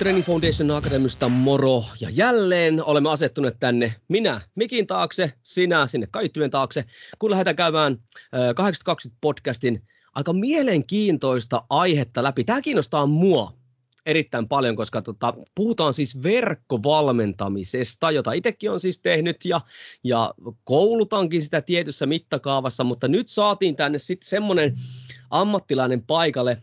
[0.00, 1.84] Training Foundation Academista moro.
[2.00, 6.84] Ja jälleen olemme asettuneet tänne minä mikin taakse, sinä sinne kaiuttimen taakse,
[7.18, 7.98] kun lähdetään käymään
[8.56, 9.82] 820 podcastin
[10.14, 12.44] aika mielenkiintoista aihetta läpi.
[12.44, 13.52] Tämä kiinnostaa mua
[14.06, 19.60] erittäin paljon, koska tota, puhutaan siis verkkovalmentamisesta, jota itsekin on siis tehnyt ja,
[20.04, 24.74] ja koulutankin sitä tietyssä mittakaavassa, mutta nyt saatiin tänne sitten semmoinen
[25.30, 26.62] ammattilainen paikalle,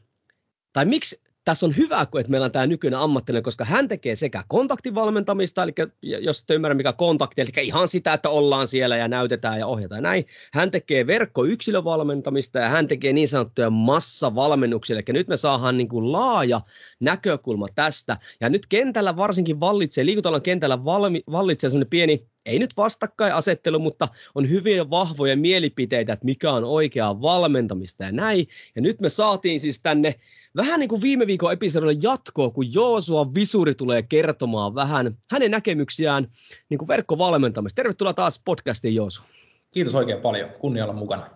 [0.74, 4.44] tai miksi tässä on hyvä, että meillä on tämä nykyinen ammattilainen, koska hän tekee sekä
[4.48, 9.60] kontaktivalmentamista, eli jos et ymmärrä mikä kontakti, eli ihan sitä, että ollaan siellä ja näytetään
[9.60, 10.26] ja ohjataan näin.
[10.54, 16.12] Hän tekee verkkoyksilövalmentamista ja hän tekee niin sanottuja massavalmennuksia, eli nyt me saadaan niin kuin
[16.12, 16.62] laaja
[17.00, 18.18] näkökulma tästä.
[18.42, 24.08] Ja nyt kentällä varsinkin vallitsee, liikuntalan kentällä valmi, vallitsee sellainen pieni ei nyt vastakkainasettelu, mutta
[24.36, 28.48] on hyviä vahvoja mielipiteitä, että mikä on oikeaa valmentamista ja näin.
[28.76, 30.16] Ja nyt me saatiin siis tänne
[30.56, 36.28] vähän niin kuin viime viikon episodille jatkoa, kun Joosua Visuri tulee kertomaan vähän hänen näkemyksiään
[36.70, 37.76] niin kuin verkkovalmentamista.
[37.76, 39.24] Tervetuloa taas podcastiin Joosu.
[39.72, 41.30] Kiitos oikein paljon, kunnia olla mukana.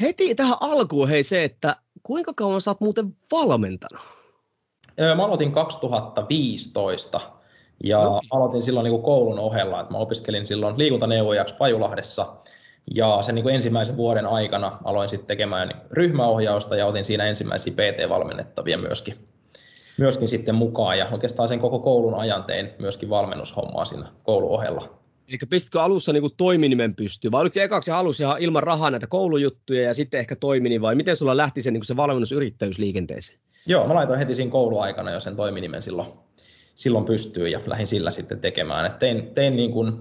[0.00, 4.02] Heti tähän alkuun hei se, että kuinka kauan sä oot muuten valmentanut?
[5.16, 7.20] Mä aloitin 2015
[7.84, 8.20] ja no.
[8.30, 12.26] aloitin silloin niin kuin koulun ohella, että mä opiskelin silloin liikuntaneuvojaksi Pajulahdessa–
[12.94, 17.72] ja sen niin kuin ensimmäisen vuoden aikana aloin sitten tekemään ryhmäohjausta ja otin siinä ensimmäisiä
[17.72, 19.14] PT-valmennettavia myöskin,
[19.98, 20.98] myöskin sitten mukaan.
[20.98, 24.98] Ja oikeastaan sen koko koulun ajan tein myöskin valmennushommaa siinä kouluohella.
[25.28, 29.06] Eli pistitkö alussa niin kuin toiminimen pystyyn, vai oliko ekaksi alussa ihan ilman rahaa näitä
[29.06, 33.38] koulujuttuja ja sitten ehkä toimini, vai miten sulla lähti se, niin kuin se valmennusyrittäjyys liikenteeseen?
[33.66, 36.08] Joo, mä laitoin heti siinä kouluaikana jo sen toiminimen silloin,
[36.74, 38.86] silloin pystyyn ja lähdin sillä sitten tekemään.
[38.86, 39.92] Et tein, tein niin kuin,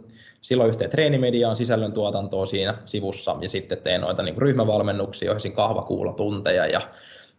[0.42, 6.82] silloin yhteen treenimediaan sisällöntuotantoa siinä sivussa ja sitten tein noita niin ryhmävalmennuksia, joihin kahvakuulatunteja ja,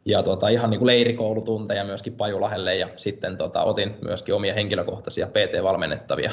[0.04, 5.26] ja tota, ihan niin kuin leirikoulutunteja myöskin Pajulahelle ja sitten tota, otin myöskin omia henkilökohtaisia
[5.26, 6.32] PT-valmennettavia.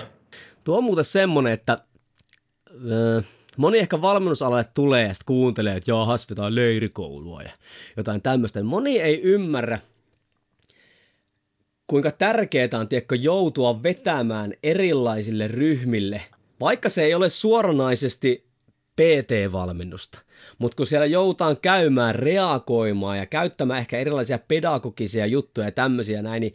[0.64, 1.78] Tuo on muuten semmoinen, että
[3.58, 7.50] moni ehkä valmennusalalle tulee ja sitten kuuntelee, että joo, hasvitaan leirikoulua ja
[7.98, 8.64] jotain tämmöistä.
[8.64, 9.80] Moni ei ymmärrä,
[11.92, 16.22] kuinka tärkeää on tiedätkö, joutua vetämään erilaisille ryhmille
[16.60, 18.46] vaikka se ei ole suoranaisesti
[18.96, 20.20] PT-valmennusta,
[20.58, 26.42] mutta kun siellä joutaan käymään, reagoimaan ja käyttämään ehkä erilaisia pedagogisia juttuja ja tämmöisiä näin,
[26.42, 26.54] niin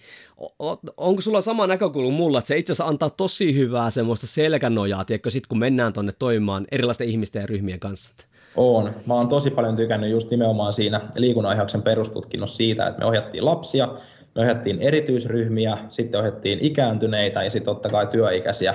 [0.96, 5.30] onko sulla sama näkökulma mulla, että se itse asiassa antaa tosi hyvää semmoista selkänojaa, tiedätkö,
[5.30, 8.14] sit kun mennään tonne toimimaan erilaisten ihmisten ja ryhmien kanssa?
[8.56, 8.92] On.
[9.06, 13.88] Mä oon tosi paljon tykännyt just nimenomaan siinä liikunnanohjauksen perustutkinnossa siitä, että me ohjattiin lapsia,
[14.36, 18.74] me ohjattiin erityisryhmiä, sitten ohjattiin ikääntyneitä ja sitten totta kai työikäisiä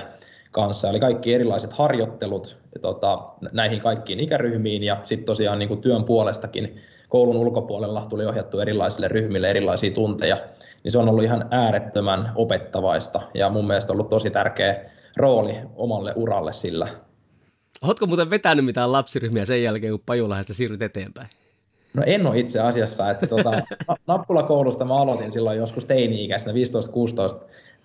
[0.50, 0.88] kanssa.
[0.88, 6.80] Eli kaikki erilaiset harjoittelut tota, näihin kaikkiin ikäryhmiin ja sitten tosiaan niin kuin työn puolestakin
[7.08, 10.36] koulun ulkopuolella tuli ohjattu erilaisille ryhmille erilaisia tunteja,
[10.84, 16.12] niin se on ollut ihan äärettömän opettavaista ja mun mielestä ollut tosi tärkeä rooli omalle
[16.16, 16.88] uralle sillä.
[17.82, 21.28] Oletko muuten vetänyt mitään lapsiryhmiä sen jälkeen, kun Pajulahdesta siirryt eteenpäin?
[21.94, 23.62] No en ole itse asiassa, että tuota,
[24.06, 26.56] nappulakoulusta mä aloitin silloin joskus teini-ikäisenä, 15-16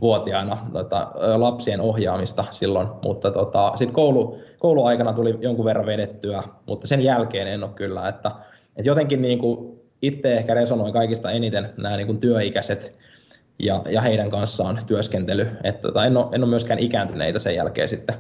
[0.02, 6.88] vuotiaana tota, lapsien ohjaamista silloin, mutta tota, sitten koulu, kouluaikana tuli jonkun verran vedettyä, mutta
[6.88, 8.32] sen jälkeen en ole kyllä, että,
[8.78, 12.98] että jotenkin niin kuin itse ehkä resonoin kaikista eniten nämä niin kuin työikäiset
[13.60, 17.90] ja, ja heidän kanssaan työskentely, että tota, en, ole, en ole myöskään ikääntyneitä sen jälkeen
[17.90, 18.16] sitten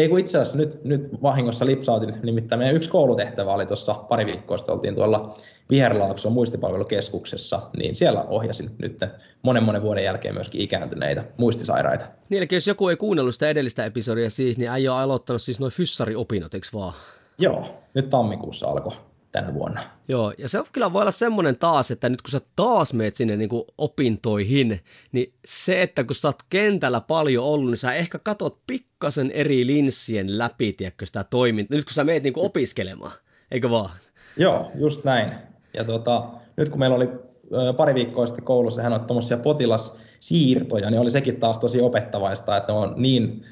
[0.00, 4.26] ei kun itse asiassa nyt, nyt vahingossa lipsautin, nimittäin meidän yksi koulutehtävä oli tuossa pari
[4.26, 5.36] viikkoa sitten, oltiin tuolla
[5.70, 8.98] Viherlaakson muistipalvelukeskuksessa, niin siellä ohjasin nyt
[9.42, 12.06] monen monen vuoden jälkeen myöskin ikääntyneitä muistisairaita.
[12.28, 15.60] Niin, eli jos joku ei kuunnellut sitä edellistä episodia siis, niin äijä on aloittanut siis
[15.60, 16.94] noin fyssariopinnot, eikö vaan?
[17.38, 18.92] Joo, nyt tammikuussa alkoi
[19.32, 19.80] tänä vuonna.
[20.08, 23.36] Joo, ja se kyllä voi olla semmoinen taas, että nyt kun sä taas meet sinne
[23.36, 24.80] niin kuin opintoihin,
[25.12, 29.66] niin se, että kun sä oot kentällä paljon ollut, niin sä ehkä katot pikkasen eri
[29.66, 33.12] linssien läpi, tiedätkö, sitä toimintaa, nyt kun sä meet niin kuin opiskelemaan,
[33.50, 33.90] eikö vaan?
[34.36, 35.32] Joo, just näin.
[35.74, 37.08] Ja tota, nyt kun meillä oli
[37.76, 42.72] pari viikkoa sitten koulussa, hän on tuommoisia potilassiirtoja, niin oli sekin taas tosi opettavaista, että
[42.72, 43.44] on niin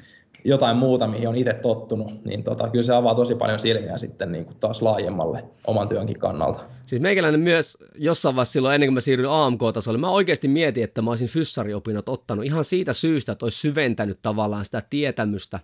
[0.43, 4.31] jotain muuta, mihin on itse tottunut, niin tota, kyllä se avaa tosi paljon silmiä sitten
[4.31, 6.59] niin kuin taas laajemmalle oman työnkin kannalta.
[6.85, 11.01] Siis meikäläinen myös jossain vaiheessa silloin, ennen kuin mä siirryin AMK-tasolle, mä oikeasti mietin, että
[11.01, 15.59] mä olisin fyssariopinnot ottanut ihan siitä syystä, että olisi syventänyt tavallaan sitä tietämystä.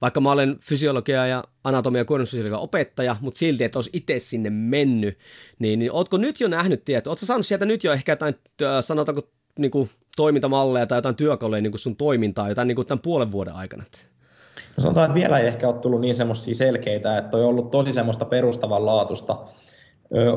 [0.00, 2.04] Vaikka mä olen fysiologia ja anatomia
[2.50, 5.18] ja opettaja, mutta silti, että olisi itse sinne mennyt,
[5.58, 7.10] niin, niin ootko nyt jo nähnyt tietoa?
[7.10, 8.34] Ootko saanut sieltä nyt jo ehkä jotain,
[8.80, 9.22] sanotaanko,
[9.58, 13.32] niin kuin, toimintamalleja tai jotain työkaluja niin kuin sun toimintaa jotain niin kuin tämän puolen
[13.32, 13.84] vuoden aikana?
[14.76, 17.92] No sanotaan, että vielä ei ehkä ole tullut niin semmoisia selkeitä, että on ollut tosi
[17.92, 19.36] semmoista perustavanlaatuista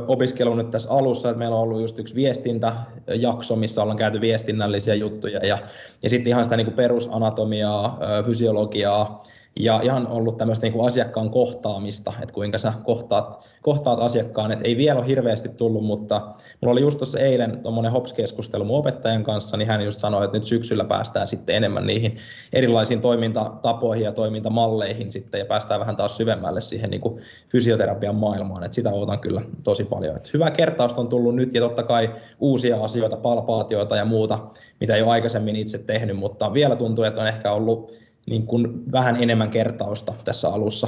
[0.07, 4.95] opiskelu nyt tässä alussa, että meillä on ollut just yksi viestintäjakso, missä ollaan käyty viestinnällisiä
[4.95, 5.57] juttuja ja,
[6.03, 9.23] ja sitten ihan sitä niin kuin perusanatomiaa, fysiologiaa,
[9.59, 14.67] ja ihan ollut tämmöistä niin kuin asiakkaan kohtaamista, että kuinka sä kohtaat, kohtaat asiakkaan, että
[14.67, 16.21] ei vielä ole hirveästi tullut, mutta
[16.61, 20.37] mulla oli just tuossa eilen tuommoinen HOPS-keskustelu mun opettajan kanssa, niin hän just sanoi, että
[20.37, 22.17] nyt syksyllä päästään sitten enemmän niihin
[22.53, 28.63] erilaisiin toimintatapoihin ja toimintamalleihin sitten, ja päästään vähän taas syvemmälle siihen niin kuin fysioterapian maailmaan,
[28.63, 30.15] että sitä odotan kyllä tosi paljon.
[30.15, 34.39] Että hyvä kertausta on tullut nyt, ja totta kai uusia asioita, palpaatioita ja muuta,
[34.79, 38.92] mitä ei ole aikaisemmin itse tehnyt, mutta vielä tuntuu, että on ehkä ollut niin kuin
[38.92, 40.88] vähän enemmän kertausta tässä alussa.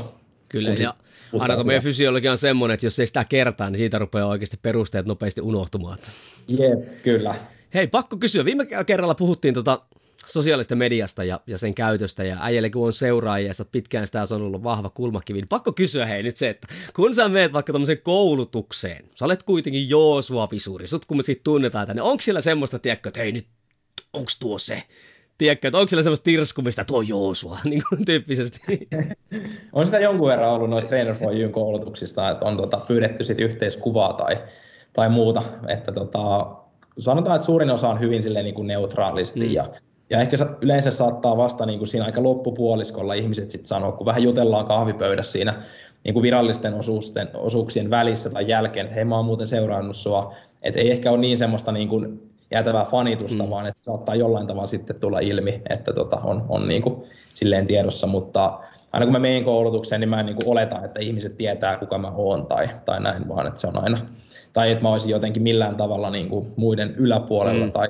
[0.50, 0.95] Kyllä, ja
[1.66, 5.42] meidän fysiologia on semmoinen, että jos ei sitä kertaa, niin siitä rupeaa oikeasti perusteet nopeasti
[5.42, 5.98] unohtumaan.
[6.48, 7.36] Jep, kyllä.
[7.74, 8.45] Hei, pakko kysyä.
[8.45, 9.81] Viime kerralla puhuttiin tota
[10.28, 14.28] sosiaalista mediasta ja, ja sen käytöstä, ja äijälle kun on seuraajia, ja sä pitkään sitä
[14.31, 17.74] on ollut vahva kulmakivi, niin pakko kysyä hei nyt se, että kun sä meet vaikka
[17.74, 22.42] tämmöiseen koulutukseen, sä olet kuitenkin Joosua Visuri, sut kun me siitä tunnetaan tänne, onko siellä
[22.42, 23.48] semmoista, tiedätkö, että hei nyt,
[24.13, 24.84] onks tuo se?
[25.38, 28.88] Tiedätkö, että onko siellä semmoista tirskumista, tuo Joosua, niin kuin tyyppisesti.
[29.74, 33.39] on sitä jonkun verran ollut noista Trainer for You koulutuksista, että on tota, pyydetty sit
[33.39, 34.38] yhteiskuvaa tai,
[34.94, 36.48] tai muuta, että tota,
[37.00, 39.54] sanotaan, että suurin osa on hyvin silleen, niin kuin neutraalisti mm.
[39.54, 39.69] ja
[40.10, 44.24] ja ehkä yleensä saattaa vasta niin kuin siinä aika loppupuoliskolla ihmiset sitten sanoa, kun vähän
[44.24, 45.63] jutellaan kahvipöydässä siinä
[46.04, 50.36] niin kuin virallisten osuusten, osuuksien välissä tai jälkeen, että hei mä oon muuten seurannut sua,
[50.63, 53.49] että ei ehkä ole niin semmoista niin kuin jäätävää fanitusta, mm.
[53.49, 57.03] vaan että saattaa jollain tavalla sitten tulla ilmi, että tota, on, on niin kuin
[57.33, 58.59] silleen tiedossa, mutta
[58.94, 61.97] aina kun mä menen koulutukseen, niin mä en niin kuin oleta, että ihmiset tietää, kuka
[61.97, 63.99] mä oon tai, tai näin, vaan että se on aina,
[64.53, 67.71] tai että mä olisin jotenkin millään tavalla niin kuin muiden yläpuolella mm.
[67.71, 67.88] tai,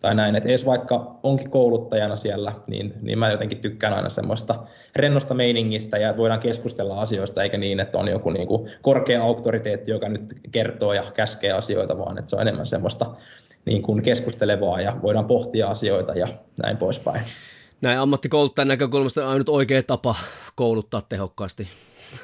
[0.00, 4.54] tai näin, että edes vaikka onkin kouluttajana siellä, niin, niin mä jotenkin tykkään aina semmoista
[4.96, 9.22] rennosta meiningistä ja että voidaan keskustella asioista, eikä niin, että on joku niin kuin korkea
[9.22, 13.06] auktoriteetti, joka nyt kertoo ja käskee asioita, vaan että se on enemmän semmoista
[13.66, 16.28] niin kuin keskustelevaa ja voidaan pohtia asioita ja
[16.62, 17.22] näin poispäin.
[17.80, 20.14] Näin ammattikouluttajan näkökulmasta on ainut oikea tapa
[20.54, 21.68] kouluttaa tehokkaasti.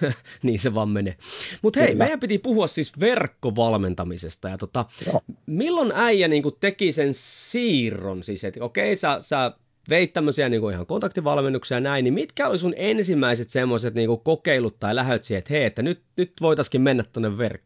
[0.43, 1.17] niin se vaan menee.
[1.63, 2.05] Mutta hei, Kyllä.
[2.05, 4.49] meidän piti puhua siis verkkovalmentamisesta.
[4.49, 4.85] Ja tota,
[5.47, 8.25] milloin äijä niin teki sen siirron?
[8.25, 9.53] Siis, että okei, sä, sä
[9.89, 14.81] veit tämmöisiä niin ihan kontaktivalmennuksia ja näin, niin mitkä oli sun ensimmäiset semmoiset niin kokeilut
[14.81, 17.66] tai lähöt siihen, että hei, että nyt, nyt voitaisiin mennä tuonne verkkoon?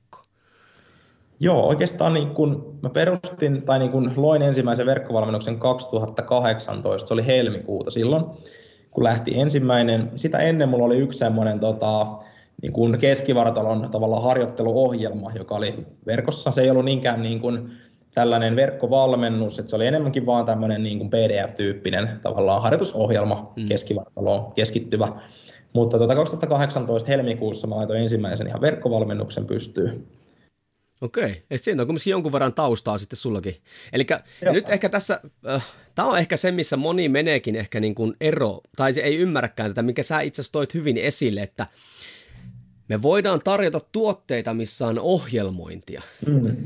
[1.41, 7.27] Joo, oikeastaan niin kun mä perustin tai niin kun loin ensimmäisen verkkovalmennuksen 2018, se oli
[7.27, 8.25] helmikuuta silloin,
[8.91, 10.11] kun lähti ensimmäinen.
[10.17, 12.07] Sitä ennen mulla oli yksi semmoinen tota,
[12.63, 16.53] niin kun keskivartalon tavallaan harjoitteluohjelma, joka oli verkossa.
[16.53, 17.71] Se ei ollut niinkään niin kun
[18.15, 23.69] tällainen verkkovalmennus, että se oli enemmänkin vaan tämmöinen niin kuin PDF-tyyppinen tavallaan harjoitusohjelma mm.
[23.69, 25.09] keskivartaloon keskittyvä.
[25.73, 30.07] Mutta tota 2018 helmikuussa mä laitoin ensimmäisen ihan verkkovalmennuksen pystyyn.
[31.01, 33.57] Okei, ja siinä on kuitenkin jonkun verran taustaa sitten sullakin.
[33.93, 34.07] Eli
[34.53, 38.61] nyt ehkä tässä, äh, tämä on ehkä se, missä moni meneekin ehkä niin kuin ero,
[38.77, 41.67] tai se ei ymmärräkään tätä, mikä sä itse asiassa toit hyvin esille, että
[42.89, 46.03] me voidaan tarjota tuotteita, missä on ohjelmointia.
[46.27, 46.57] Mm.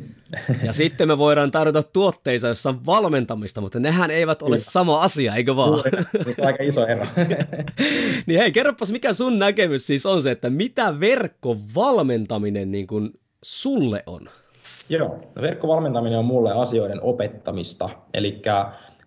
[0.65, 4.71] Ja sitten me voidaan tarjota tuotteita, joissa on valmentamista, mutta nehän eivät ole Kyllä.
[4.71, 5.83] sama asia, eikö vaan?
[6.33, 7.07] Se on aika iso ero.
[8.27, 13.13] niin hei, kerropas mikä sun näkemys siis on se, että mitä verkkovalmentaminen niin kuin
[13.45, 14.29] sulle on?
[14.89, 17.91] Joo, verkkovalmentaminen on mulle asioiden opettamista.
[18.15, 18.43] Eli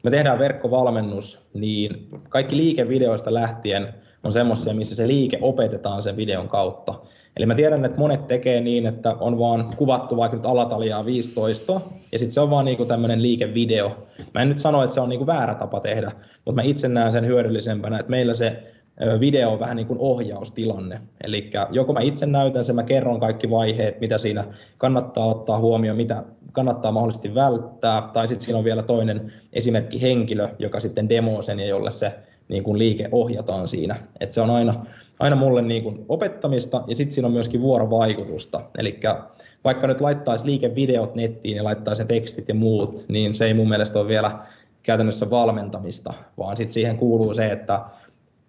[0.04, 6.50] me tehdään verkkovalmennus, niin kaikki liikevideoista lähtien on semmoisia, missä se liike opetetaan sen videon
[6.50, 6.94] kautta.
[7.38, 11.82] Eli mä tiedän, että monet tekee niin, että on vaan kuvattu vaikka nyt alataljaa 15,
[12.12, 14.08] ja sitten se on vaan niinku tämmöinen liikevideo.
[14.34, 16.12] Mä en nyt sano, että se on niinku väärä tapa tehdä,
[16.46, 18.64] mutta mä itse näen sen hyödyllisempänä, että meillä se
[19.20, 21.02] video on vähän niin kuin ohjaustilanne.
[21.24, 24.44] Eli joko mä itse näytän sen, mä kerron kaikki vaiheet, mitä siinä
[24.78, 30.50] kannattaa ottaa huomioon, mitä kannattaa mahdollisesti välttää, tai sitten siinä on vielä toinen esimerkki henkilö,
[30.60, 32.14] joka sitten demoo sen ja jolle se
[32.48, 33.96] niin kuin liike ohjataan siinä.
[34.20, 34.86] Et se on aina,
[35.20, 38.62] aina mulle niin kuin opettamista ja sitten siinä on myöskin vuorovaikutusta.
[38.78, 39.00] Eli
[39.64, 44.00] vaikka nyt laittaisi liikevideot nettiin ja laittaisi tekstit ja muut, niin se ei mun mielestä
[44.00, 44.40] ole vielä
[44.84, 47.80] käytännössä valmentamista, vaan sitten siihen kuuluu se, että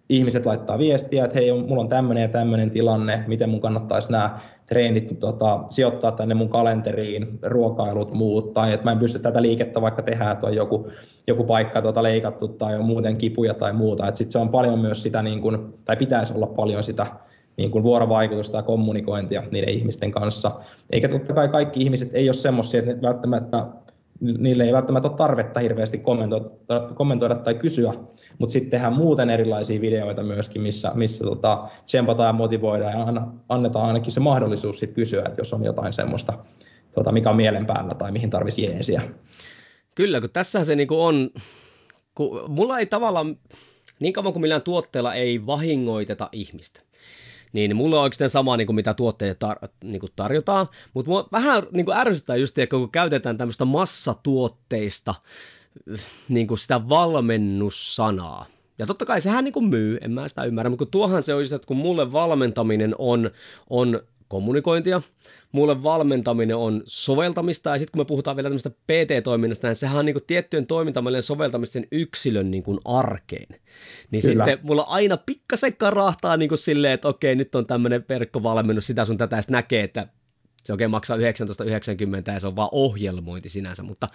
[0.09, 4.39] ihmiset laittaa viestiä, että hei, mulla on tämmöinen ja tämmöinen tilanne, miten mun kannattaisi nämä
[4.65, 9.81] treenit tota, sijoittaa tänne mun kalenteriin, ruokailut, muut, tai että mä en pysty tätä liikettä
[9.81, 10.91] vaikka tehdä, että on joku,
[11.27, 14.05] joku paikka tota, leikattu tai on muuten kipuja tai muuta.
[14.05, 17.05] Sitten se on paljon myös sitä, niin kun, tai pitäisi olla paljon sitä
[17.57, 20.51] niin kuin vuorovaikutusta ja kommunikointia niiden ihmisten kanssa.
[20.89, 23.65] Eikä totta kai kaikki ihmiset ei ole semmoisia, että välttämättä
[24.19, 26.49] niille ei välttämättä ole tarvetta hirveästi kommentoida,
[26.95, 27.93] kommentoida tai kysyä,
[28.37, 33.87] mutta sitten tehdään muuten erilaisia videoita myöskin, missä, missä tota, tsempataan ja motivoidaan ja annetaan
[33.87, 36.37] ainakin se mahdollisuus sit kysyä, että jos on jotain semmoista,
[36.95, 39.01] tota, mikä on mielen päällä tai mihin tarvisi jeesiä.
[39.95, 41.29] Kyllä, kun tässä se niinku on,
[42.15, 43.37] kun mulla ei tavallaan,
[43.99, 46.81] niin kauan kuin millään tuotteella ei vahingoiteta ihmistä,
[47.53, 51.27] niin mulle on oikeastaan sama, niin kuin mitä tuotteita tar- niin kuin tarjotaan, mutta mua
[51.31, 55.15] vähän niin kuin ärsyttää just, että kun käytetään tämmöistä massatuotteista,
[56.29, 58.45] niin kuin sitä valmennussanaa.
[58.79, 61.41] Ja totta kai sehän niin kuin myy, en mä sitä ymmärrä, mutta tuohan se on
[61.41, 63.31] just, että kun mulle valmentaminen on,
[63.69, 65.01] on kommunikointia,
[65.51, 70.05] mulle valmentaminen on soveltamista, ja sitten kun me puhutaan vielä tämmöistä PT-toiminnasta, niin sehän on
[70.05, 73.59] niin kuin tiettyjen toimintamallien soveltamista sen yksilön niin kuin arkeen.
[74.11, 74.45] Niin Kyllä.
[74.45, 79.05] sitten mulla aina pikkasen karahtaa niin kuin silleen, että okei, nyt on tämmöinen verkkovalmennus, sitä
[79.05, 80.07] sun tätä, sitten näkee, että
[80.63, 81.23] se oikein maksaa 19,90
[82.33, 84.07] ja se on vaan ohjelmointi sinänsä, mutta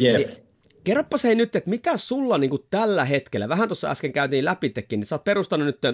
[0.00, 0.16] yep.
[0.16, 0.50] niin,
[0.84, 5.00] Kerropa se nyt, että mitä sulla niin kuin tällä hetkellä, vähän tuossa äsken käytiin läpitekin,
[5.00, 5.92] niin sä oot perustanut nyt äh,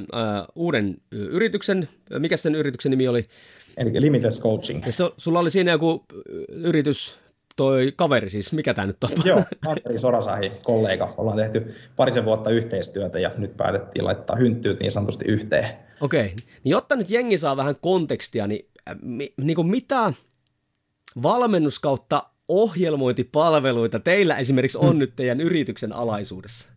[0.54, 3.28] uuden yrityksen, mikä sen yrityksen nimi oli?
[3.76, 4.86] Eli Limitless Coaching.
[4.86, 6.04] Ja se, sulla oli siinä joku
[6.48, 7.18] yritys,
[7.56, 9.10] toi kaveri siis, mikä tämä nyt on?
[9.24, 11.14] Joo, Anteri Sorasahi, kollega.
[11.16, 15.68] Ollaan tehty parisen vuotta yhteistyötä ja nyt päätettiin laittaa hynttyyt niin sanotusti yhteen.
[16.00, 16.30] Okei, okay.
[16.64, 18.68] niin jotta nyt jengi saa vähän kontekstia, niin,
[19.02, 20.12] mi, niin kuin mitä
[21.22, 24.98] valmennus kautta ohjelmointipalveluita teillä esimerkiksi on hmm.
[24.98, 26.68] nyt teidän yrityksen alaisuudessa?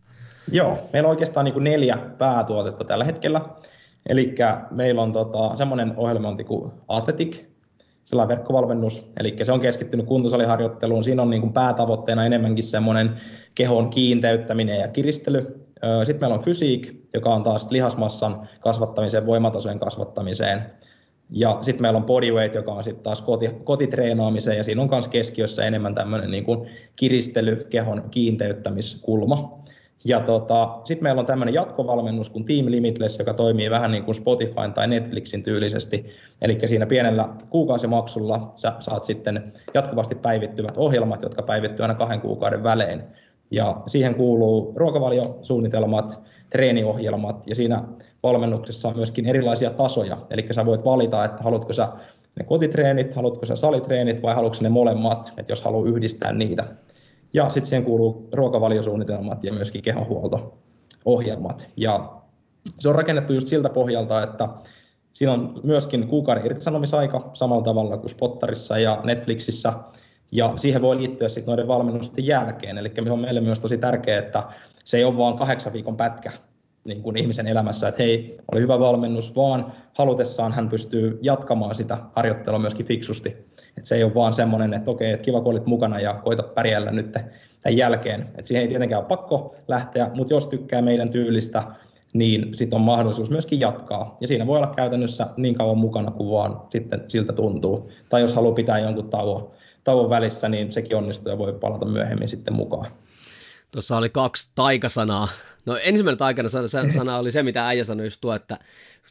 [0.52, 3.40] Joo, meillä on oikeastaan niin kuin neljä päätuotetta tällä hetkellä.
[4.08, 4.34] Eli
[4.70, 7.44] meillä on tota, semmoinen ohjelmointi kuin Athletic,
[8.04, 11.04] sellainen verkkovalmennus, eli se on keskittynyt kuntosaliharjoitteluun.
[11.04, 13.10] Siinä on niin kuin päätavoitteena enemmänkin semmoinen
[13.54, 15.66] kehon kiinteyttäminen ja kiristely.
[16.04, 20.62] Sitten meillä on Physique, joka on taas lihasmassan kasvattamiseen, voimatasojen kasvattamiseen.
[21.30, 25.08] Ja sitten meillä on bodyweight, joka on sitten taas koti, kotitreenaamiseen, ja siinä on myös
[25.08, 26.44] keskiössä enemmän tämmöinen niin
[26.96, 29.60] kiristely, kehon kiinteyttämiskulma.
[30.04, 34.14] Ja tota, sitten meillä on tämmöinen jatkovalmennus kuin Team Limitless, joka toimii vähän niin kuin
[34.14, 36.06] Spotify tai Netflixin tyylisesti.
[36.42, 42.62] Eli siinä pienellä kuukausimaksulla sä saat sitten jatkuvasti päivittyvät ohjelmat, jotka päivittyy aina kahden kuukauden
[42.62, 43.02] välein.
[43.50, 47.82] Ja siihen kuuluu ruokavaliosuunnitelmat, treeniohjelmat ja siinä
[48.22, 50.18] valmennuksessa on myöskin erilaisia tasoja.
[50.30, 51.88] Eli sä voit valita, että haluatko sä
[52.38, 56.64] ne kotitreenit, haluatko sä salitreenit vai haluatko ne molemmat, että jos haluaa yhdistää niitä.
[57.32, 61.70] Ja sitten siihen kuuluu ruokavaliosuunnitelmat ja myöskin kehonhuolto-ohjelmat.
[61.76, 62.12] Ja
[62.78, 64.48] se on rakennettu just siltä pohjalta, että
[65.12, 69.72] siinä on myöskin kuukauden irtisanomisaika samalla tavalla kuin Spottarissa ja Netflixissä.
[70.32, 72.78] Ja siihen voi liittyä sitten noiden valmennusten jälkeen.
[72.78, 74.42] Eli on meille myös tosi tärkeää, että
[74.84, 76.30] se ei ole vain kahdeksan viikon pätkä
[76.84, 81.98] niin kuin ihmisen elämässä, että hei, oli hyvä valmennus, vaan halutessaan hän pystyy jatkamaan sitä
[82.16, 83.36] harjoittelua myöskin fiksusti.
[83.78, 86.42] Että se ei ole vaan semmoinen, että okei, että kiva kun olit mukana ja koita
[86.42, 88.22] pärjällä nyt tämän jälkeen.
[88.22, 91.62] Että siihen ei tietenkään ole pakko lähteä, mutta jos tykkää meidän tyylistä,
[92.12, 94.16] niin sitten on mahdollisuus myöskin jatkaa.
[94.20, 97.90] Ja siinä voi olla käytännössä niin kauan mukana kuin vaan sitten siltä tuntuu.
[98.08, 99.50] Tai jos haluaa pitää jonkun tauon,
[99.84, 102.90] tauon välissä, niin sekin onnistuu ja voi palata myöhemmin sitten mukaan.
[103.70, 105.28] Tuossa oli kaksi taikasanaa.
[105.66, 108.58] No ensimmäinen taikasana oli se, mitä äijä sanoi just tuo, että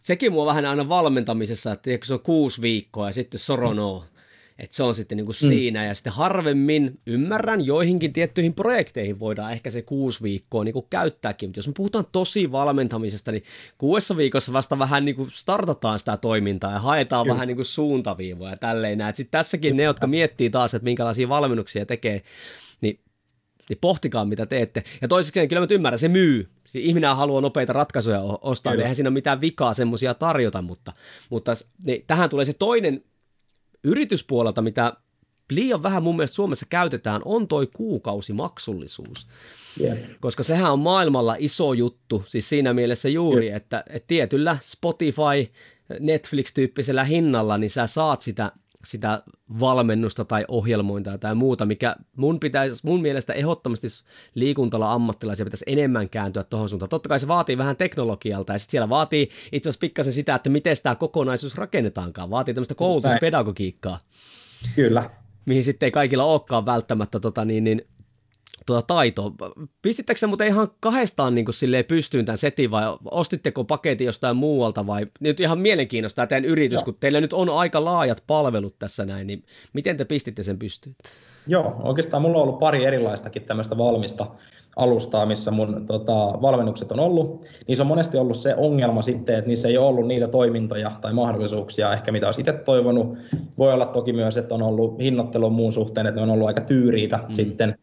[0.04, 4.04] sekin mua vähän aina valmentamisessa, että se on kuusi viikkoa ja sitten soronoo.
[4.60, 5.48] Että se on sitten niin kuin mm.
[5.48, 5.86] siinä.
[5.86, 11.50] Ja sitten harvemmin ymmärrän, joihinkin tiettyihin projekteihin voidaan ehkä se kuusi viikkoa niin kuin käyttääkin.
[11.50, 13.44] Mutta jos me puhutaan tosi valmentamisesta, niin
[13.78, 17.34] kuudessa viikossa vasta vähän niin kuin startataan sitä toimintaa ja haetaan Kyllä.
[17.34, 19.00] vähän niin kuin suuntaviivoja ja tälleen.
[19.14, 22.22] Sitten tässäkin ne, jotka miettii taas, että minkälaisia valmennuksia tekee,
[22.82, 23.00] niin
[23.70, 24.84] niin pohtikaa mitä teette.
[25.02, 26.50] Ja toiseksi kyllä mä ymmärrän, se myy.
[26.66, 30.94] Siis ihminen haluaa nopeita ratkaisuja ostaa, niin eihän siinä ole mitään vikaa semmoisia tarjota, mutta,
[31.30, 31.52] mutta
[31.86, 33.04] niin tähän tulee se toinen
[33.84, 34.94] yrityspuolelta, mitä
[35.52, 39.28] liian vähän mun mielestä Suomessa käytetään, on toi kuukausimaksullisuus.
[39.82, 39.98] Yeah.
[40.20, 43.58] Koska sehän on maailmalla iso juttu, siis siinä mielessä juuri, yeah.
[43.58, 45.54] että, että tietyllä Spotify,
[46.00, 48.52] Netflix-tyyppisellä hinnalla, niin sä saat sitä
[48.86, 49.24] sitä
[49.60, 53.88] valmennusta tai ohjelmointaa tai muuta, mikä mun, pitäisi, mun mielestä ehdottomasti
[54.36, 56.90] liikuntala ammattilaisia pitäisi enemmän kääntyä tuohon suuntaan.
[56.90, 60.50] Totta kai se vaatii vähän teknologialta ja sitten siellä vaatii itse asiassa pikkasen sitä, että
[60.50, 62.30] miten tämä kokonaisuus rakennetaankaan.
[62.30, 64.00] Vaatii tämmöistä koulutuspedagogiikkaa.
[64.76, 65.10] Kyllä.
[65.46, 67.86] Mihin sitten ei kaikilla olekaan välttämättä tota, niin, niin,
[68.66, 69.32] tuota taitoa.
[69.82, 75.08] Pistittekö muuten ihan kahdestaan niin silleen pystyyn tämän setin vai ostitteko paketin jostain muualta vai
[75.20, 76.86] nyt ihan mielenkiinnosta tämä teidän yritys, Joo.
[76.86, 80.96] kun teillä nyt on aika laajat palvelut tässä näin, niin miten te pistitte sen pystyyn?
[81.48, 84.28] Joo, oikeastaan mulla on ollut pari erilaistakin tämmöistä valmista
[84.76, 87.46] alustaa, missä mun tota, valmennukset on ollut.
[87.68, 91.14] Niissä on monesti ollut se ongelma sitten, että niissä ei ole ollut niitä toimintoja tai
[91.14, 93.18] mahdollisuuksia ehkä mitä olisi itse toivonut.
[93.58, 96.62] Voi olla toki myös, että on ollut hinnoittelun muun suhteen, että ne on ollut aika
[96.62, 97.34] tyyriitä mm.
[97.34, 97.79] sitten.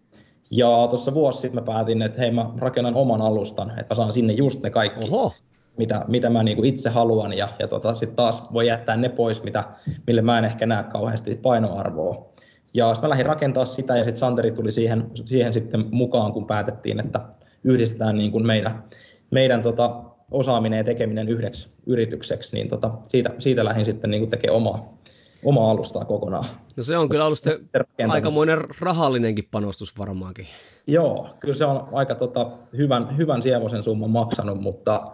[0.50, 4.12] Ja tuossa vuosi sitten mä päätin, että hei mä rakennan oman alustan, että mä saan
[4.12, 5.32] sinne just ne kaikki, Oho.
[5.76, 7.32] mitä, mitä mä niinku itse haluan.
[7.32, 9.64] Ja, ja tota, sitten taas voi jättää ne pois, mitä,
[10.06, 12.26] mille mä en ehkä näe kauheasti painoarvoa.
[12.74, 16.46] Ja sitten mä lähdin rakentaa sitä ja sitten Santeri tuli siihen, siihen sitten mukaan, kun
[16.46, 17.20] päätettiin, että
[17.64, 18.84] yhdistetään niin kuin meidän,
[19.30, 24.56] meidän tota, osaaminen ja tekeminen yhdeksi yritykseksi, niin tota, siitä, siitä lähdin sitten niin tekemään
[24.56, 24.98] omaa,
[25.46, 26.46] omaa alustaa kokonaan.
[26.76, 27.38] No se on kyllä ollut
[28.08, 30.46] aikamoinen rahallinenkin panostus varmaankin.
[30.86, 35.12] Joo, kyllä se on aika tota, hyvän, hyvän sievosen summan maksanut, mutta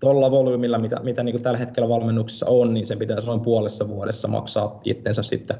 [0.00, 4.28] tuolla volyymilla, mitä, mitä niin tällä hetkellä valmennuksessa on, niin sen pitäisi noin puolessa vuodessa
[4.28, 5.56] maksaa itsensä sitten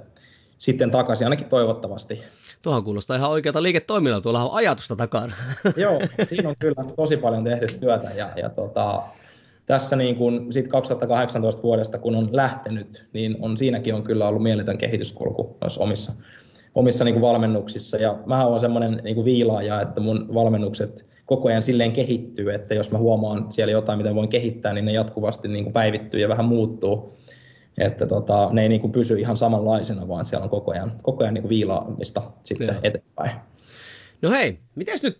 [0.58, 2.22] sitten takaisin, ainakin toivottavasti.
[2.62, 5.34] Tuohan kuulostaa ihan oikealta liiketoiminnalta, tuolla on ajatusta takana.
[5.76, 9.02] Joo, siinä on kyllä tosi paljon tehty työtä ja, ja tota,
[9.66, 14.42] tässä niin kuin siitä 2018 vuodesta, kun on lähtenyt, niin on, siinäkin on kyllä ollut
[14.42, 16.12] mieletön kehityskulku noissa omissa,
[16.74, 17.96] omissa niin kuin valmennuksissa.
[17.96, 22.74] Ja mä oon semmoinen niin kuin viilaaja, että mun valmennukset koko ajan silleen kehittyy, että
[22.74, 26.28] jos mä huomaan siellä jotain, mitä voin kehittää, niin ne jatkuvasti niin kuin päivittyy ja
[26.28, 27.16] vähän muuttuu
[27.78, 31.24] että tota, ne ei niin kuin pysy ihan samanlaisena, vaan siellä on koko ajan, koko
[31.24, 32.76] ajan niin kuin viilaamista sitten Joo.
[32.82, 33.30] eteenpäin.
[34.22, 35.18] No hei, miten nyt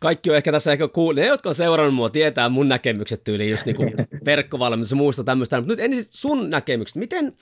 [0.00, 3.50] kaikki on ehkä tässä ehkä kuullut, ne jotka on seurannut mua tietää mun näkemykset tyyliin
[3.50, 3.92] just niin kuin
[4.24, 7.32] verkkovalmennus ja muusta tämmöistä, mutta nyt ensin sun näkemykset, miten,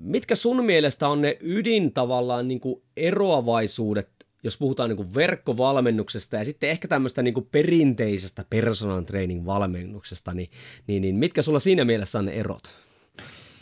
[0.00, 4.08] mitkä sun mielestä on ne ydin tavallaan niin kuin eroavaisuudet,
[4.42, 10.34] jos puhutaan niin kuin verkkovalmennuksesta ja sitten ehkä tämmöistä niin kuin perinteisestä personal training valmennuksesta,
[10.34, 10.48] niin,
[10.86, 12.62] niin, niin mitkä sulla siinä mielessä on ne erot?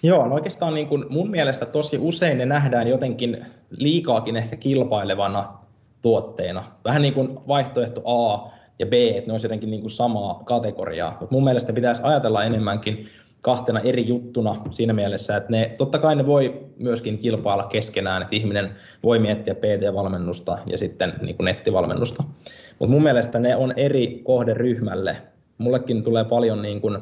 [0.02, 5.61] Joo, no oikeastaan niin kuin mun mielestä tosi usein ne nähdään jotenkin liikaakin ehkä kilpailevana
[6.02, 6.64] tuotteena.
[6.84, 11.16] Vähän niin kuin vaihtoehto A ja B, että ne olisi jotenkin niin kuin samaa kategoriaa.
[11.20, 13.08] Mutta mun mielestä pitäisi ajatella enemmänkin
[13.40, 18.36] kahtena eri juttuna siinä mielessä, että ne, totta kai ne voi myöskin kilpailla keskenään, että
[18.36, 18.70] ihminen
[19.02, 22.24] voi miettiä PT-valmennusta ja sitten niin kuin nettivalmennusta.
[22.78, 25.16] Mutta mun mielestä ne on eri kohderyhmälle.
[25.58, 26.98] Mullekin tulee paljon niin kuin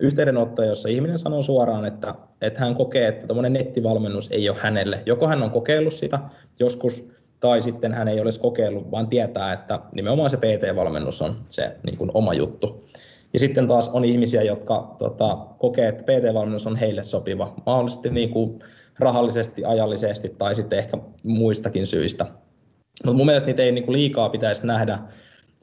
[0.00, 5.02] yhteydenottoja, jossa ihminen sanoo suoraan, että, että hän kokee, että tämmöinen nettivalmennus ei ole hänelle.
[5.06, 6.18] Joko hän on kokeillut sitä
[6.58, 11.76] joskus, tai sitten hän ei olisi kokeillut, vaan tietää, että nimenomaan se PT-valmennus on se
[11.82, 12.84] niin kuin oma juttu.
[13.32, 18.30] Ja sitten taas on ihmisiä, jotka tota, kokee, että PT-valmennus on heille sopiva, mahdollisesti niin
[18.30, 18.58] kuin
[18.98, 22.26] rahallisesti, ajallisesti tai sitten ehkä muistakin syistä.
[23.04, 24.98] Mutta mun mielestä niitä ei niin kuin liikaa pitäisi nähdä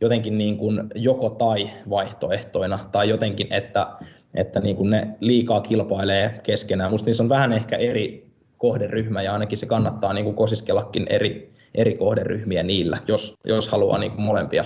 [0.01, 3.87] jotenkin niin kuin joko tai vaihtoehtoina, tai jotenkin, että
[4.33, 6.91] että niin kuin ne liikaa kilpailee keskenään.
[6.91, 11.53] Musta niissä on vähän ehkä eri kohderyhmä ja ainakin se kannattaa niin kuin kosiskellakin eri,
[11.77, 14.65] eri kohderyhmiä niillä, jos, jos haluaa niin kuin molempia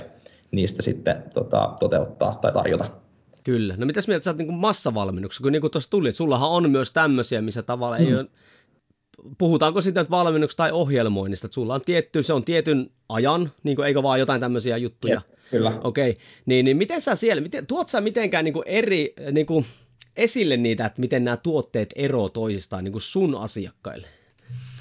[0.51, 2.89] niistä sitten tota, toteuttaa tai tarjota.
[3.43, 3.75] Kyllä.
[3.77, 6.71] No mitäs mieltä sä oot niin massavalmennuksessa, kun niin kuin tuossa tuli, että sullahan on
[6.71, 8.05] myös tämmöisiä, missä tavalla mm.
[8.05, 8.25] ei ole,
[9.37, 13.87] puhutaanko sitten valmennuksesta tai ohjelmoinnista, että sulla on tietty, se on tietyn ajan, niin kuin,
[13.87, 15.79] eikö vaan jotain tämmöisiä juttuja, Jep Kyllä.
[15.83, 16.23] Okei, okay.
[16.45, 19.65] niin, niin miten sä siellä, miten, tuot sä mitenkään niin kuin eri, niin kuin
[20.15, 24.07] esille niitä, että miten nämä tuotteet eroavat toisistaan niin kuin sun asiakkaille?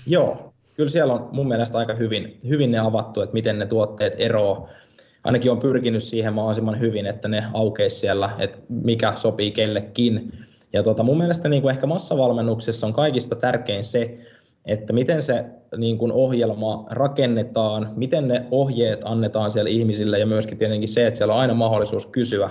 [0.07, 4.15] Joo, kyllä siellä on mun mielestä aika hyvin, hyvin ne avattu, että miten ne tuotteet
[4.19, 4.69] eroavat.
[5.25, 10.33] Ainakin on pyrkinyt siihen mahdollisimman hyvin, että ne aukeisi siellä, että mikä sopii kellekin.
[10.73, 14.19] Ja tota, mun mielestä niin kuin ehkä massavalmennuksessa on kaikista tärkein se,
[14.67, 15.45] että miten se
[15.77, 21.19] niin kuin ohjelma rakennetaan, miten ne ohjeet annetaan siellä ihmisille ja myöskin tietenkin se, että
[21.19, 22.51] siellä on aina mahdollisuus kysyä.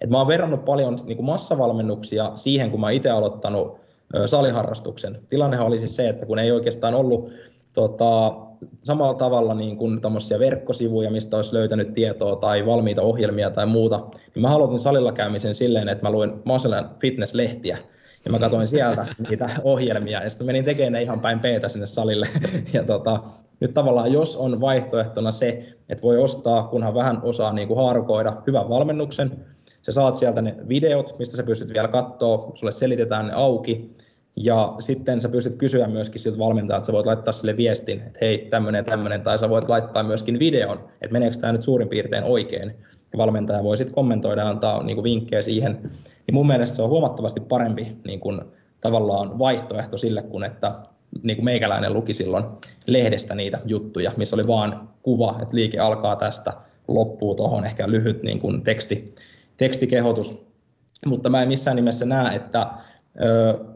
[0.00, 3.80] Et mä oon verrannut paljon niin kuin massavalmennuksia siihen, kun mä itse aloittanut
[4.26, 5.18] saliharrastuksen.
[5.28, 7.32] Tilannehan oli siis se, että kun ei oikeastaan ollut
[7.72, 8.36] tota,
[8.82, 10.00] samalla tavalla niin kuin
[10.38, 13.98] verkkosivuja, mistä olisi löytänyt tietoa tai valmiita ohjelmia tai muuta,
[14.34, 17.78] niin mä aloitin salilla käymisen silleen, että mä luin Muscle Fitness-lehtiä,
[18.24, 21.86] ja mä katsoin sieltä niitä ohjelmia, ja sitten menin tekemään ne ihan päin peetä sinne
[21.86, 22.28] salille.
[22.72, 23.20] Ja tota,
[23.60, 28.42] nyt tavallaan jos on vaihtoehtona se, että voi ostaa, kunhan vähän osaa niin kuin haarukoida
[28.46, 29.46] hyvän valmennuksen,
[29.82, 33.96] sä saat sieltä ne videot, mistä sä pystyt vielä katsoa, sulle selitetään ne auki,
[34.36, 38.18] ja sitten sä pystyt kysyä myöskin siltä valmentajalta, että sä voit laittaa sille viestin, että
[38.20, 42.24] hei, tämmöinen tämmöinen, tai sä voit laittaa myöskin videon, että meneekö tämä nyt suurin piirtein
[42.24, 42.74] oikein
[43.16, 45.78] valmentaja voi sitten kommentoida ja antaa niin kuin vinkkejä siihen,
[46.26, 48.40] niin mun mielestä se on huomattavasti parempi niin kuin,
[48.80, 50.74] tavallaan vaihtoehto sille, kun että
[51.22, 52.44] niin kuin meikäläinen luki silloin
[52.86, 56.52] lehdestä niitä juttuja, missä oli vaan kuva, että liike alkaa tästä,
[56.88, 59.14] loppuu tuohon ehkä lyhyt niin kuin teksti,
[59.56, 60.46] tekstikehotus.
[61.06, 62.66] Mutta mä en missään nimessä näe, että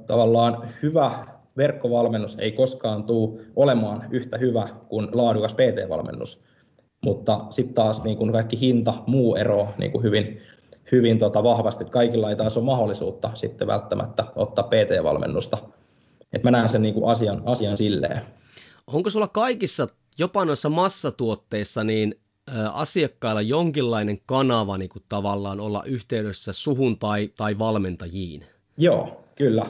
[0.07, 6.43] tavallaan hyvä verkkovalmennus ei koskaan tule olemaan yhtä hyvä kuin laadukas PT-valmennus.
[7.05, 10.41] Mutta sitten taas niin kuin kaikki hinta, muu ero niin kuin hyvin,
[10.93, 15.59] hyvin tota vahvasti, että kaikilla ei taas ole mahdollisuutta sitten välttämättä ottaa PT-valmennusta.
[16.33, 18.21] Et mä näen sen niin kuin asian, asian silleen.
[18.87, 19.87] Onko sulla kaikissa,
[20.19, 22.15] jopa noissa massatuotteissa, niin
[22.73, 28.43] asiakkailla jonkinlainen kanava niin kuin tavallaan olla yhteydessä suhun tai, tai valmentajiin?
[28.77, 29.67] Joo, kyllä.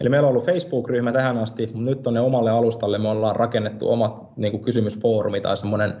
[0.00, 3.90] Eli meillä on ollut Facebook-ryhmä tähän asti, mutta nyt tuonne omalle alustalle me ollaan rakennettu
[3.90, 5.94] omat niin kuin kysymysfoorumi tai semmoinen,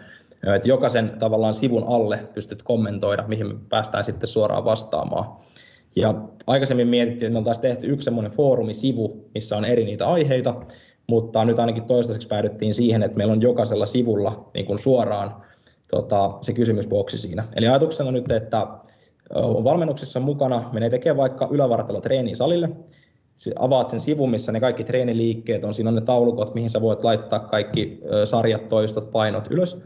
[0.54, 5.24] että jokaisen tavallaan sivun alle pystyt kommentoida, mihin me päästään sitten suoraan vastaamaan.
[5.96, 6.14] Ja
[6.46, 10.54] aikaisemmin mietittiin, että me oltaisiin tehty yksi semmoinen foorumisivu, missä on eri niitä aiheita,
[11.06, 15.34] mutta nyt ainakin toistaiseksi päädyttiin siihen, että meillä on jokaisella sivulla niin kuin suoraan
[15.90, 17.44] tota, se kysymysboksi siinä.
[17.56, 18.66] Eli ajatuksena nyt, että
[19.34, 22.68] on valmennuksessa mukana, menee tekemään vaikka ylävartalo treeniä salille,
[23.58, 27.04] avaat sen sivun, missä ne kaikki treeniliikkeet on, siinä on ne taulukot, mihin sä voit
[27.04, 29.78] laittaa kaikki sarjat, toistot, painot ylös,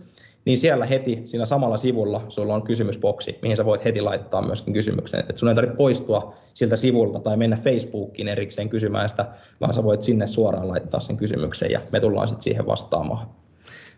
[0.45, 4.75] niin siellä heti siinä samalla sivulla sulla on kysymysboksi, mihin sä voit heti laittaa myöskin
[4.75, 5.21] kysymyksen.
[5.21, 9.27] Että sun ei tarvitse poistua siltä sivulta tai mennä Facebookiin erikseen kysymään sitä,
[9.61, 13.29] vaan sä voit sinne suoraan laittaa sen kysymyksen ja me tullaan sitten siihen vastaamaan.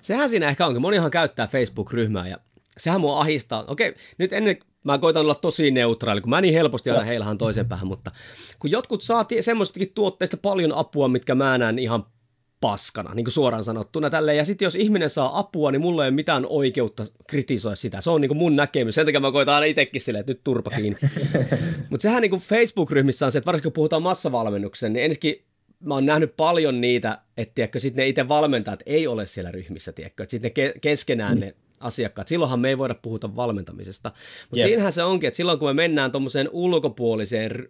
[0.03, 0.83] Sehän siinä ehkä onkin.
[0.83, 2.37] Monihan käyttää Facebook-ryhmää ja
[2.79, 3.65] sehän mua ahistaa.
[3.69, 7.69] Okei, nyt ennen mä koitan olla tosi neutraali, kun mä niin helposti aina heilahan toisen
[7.69, 8.11] päähän, mutta
[8.59, 12.07] kun jotkut saa semmoistakin tuotteista paljon apua, mitkä mä näen ihan
[12.61, 14.39] paskana, niin kuin suoraan sanottuna tälleen.
[14.39, 18.01] Ja sitten jos ihminen saa apua, niin mulla ei ole mitään oikeutta kritisoida sitä.
[18.01, 18.95] Se on niin kuin mun näkemys.
[18.95, 20.99] Sen takia mä koitan aina itsekin silleen, että nyt turpa kiinni.
[21.91, 25.45] Mutta sehän niin kuin Facebook-ryhmissä on se, että varsinkin kun puhutaan massavalmennuksen, niin ensinnäkin
[25.81, 29.93] mä oon nähnyt paljon niitä, että tiedätkö, sit ne itse valmentajat ei ole siellä ryhmissä,
[29.93, 31.41] tiedätkö, että sitten ne ke- keskenään mm.
[31.41, 32.29] ne asiakkaat.
[32.29, 34.13] Silloinhan me ei voida puhuta valmentamisesta.
[34.51, 34.69] Mutta yep.
[34.69, 37.69] siinähän se onkin, että silloin kun me mennään tuommoiseen ulkopuoliseen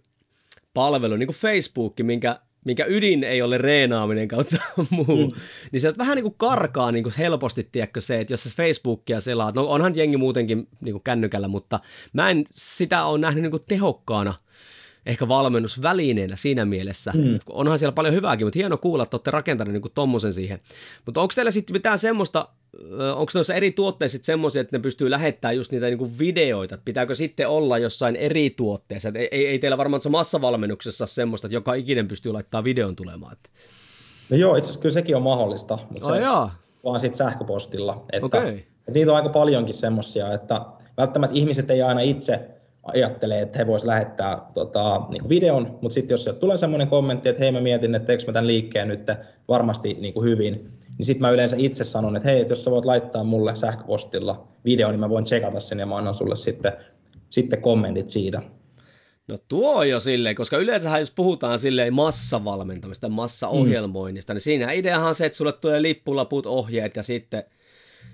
[0.75, 4.57] palveluun, niin kuin Facebook, minkä, minkä ydin ei ole reenaaminen kautta
[4.91, 5.41] muu, mm.
[5.73, 9.21] niin se vähän niin kuin karkaa niin kuin helposti, tiedätkö, se, että jos se Facebookia
[9.21, 11.81] selaat, no onhan jengi muutenkin niin kuin kännykällä, mutta
[12.13, 14.35] mä en sitä ole nähnyt niin kuin tehokkaana
[15.07, 17.13] ehkä valmennusvälineenä siinä mielessä.
[17.15, 17.39] Mm.
[17.49, 20.61] Onhan siellä paljon hyvääkin, mutta hieno kuulla, että olette rakentaneet niin tommosen siihen.
[21.07, 22.49] Mutta onko teillä sitten mitään semmoista,
[23.17, 27.15] onko noissa eri tuotteissa semmoisia, että ne pystyy lähettämään just niitä niin videoita, että pitääkö
[27.15, 32.09] sitten olla jossain eri tuotteessa, Et ei, ei teillä varmaan massavalmennuksessa semmoista, että joka ikinen
[32.09, 33.33] pystyy laittamaan videon tulemaan.
[33.33, 33.51] Että...
[34.31, 36.55] No joo, itse asiassa kyllä sekin on mahdollista, mutta oh, se jaa.
[36.85, 38.05] vaan sitten sähköpostilla.
[38.13, 38.49] Että, okay.
[38.49, 40.61] että niitä on aika paljonkin semmoisia, että
[40.97, 42.56] välttämättä ihmiset ei aina itse
[42.95, 47.29] ajattelee, että he voisivat lähettää tota, niin videon, mutta sitten jos sieltä tulee semmoinen kommentti,
[47.29, 49.07] että hei mä mietin, että teekö mä tämän liikkeen nyt
[49.49, 52.71] varmasti niin kuin hyvin, niin sitten mä yleensä itse sanon, että hei, että jos sä
[52.71, 56.73] voit laittaa mulle sähköpostilla video, niin mä voin tsekata sen ja mä annan sulle sitten,
[57.31, 58.43] sitten kommentit siitä.
[59.29, 64.35] No tuo jo silleen, koska yleensä jos puhutaan silleen massavalmentamista, massaohjelmoinnista, mm.
[64.35, 67.45] niin siinä ideahan on se, että sulle tulee lippulaput, ohjeet ja sitten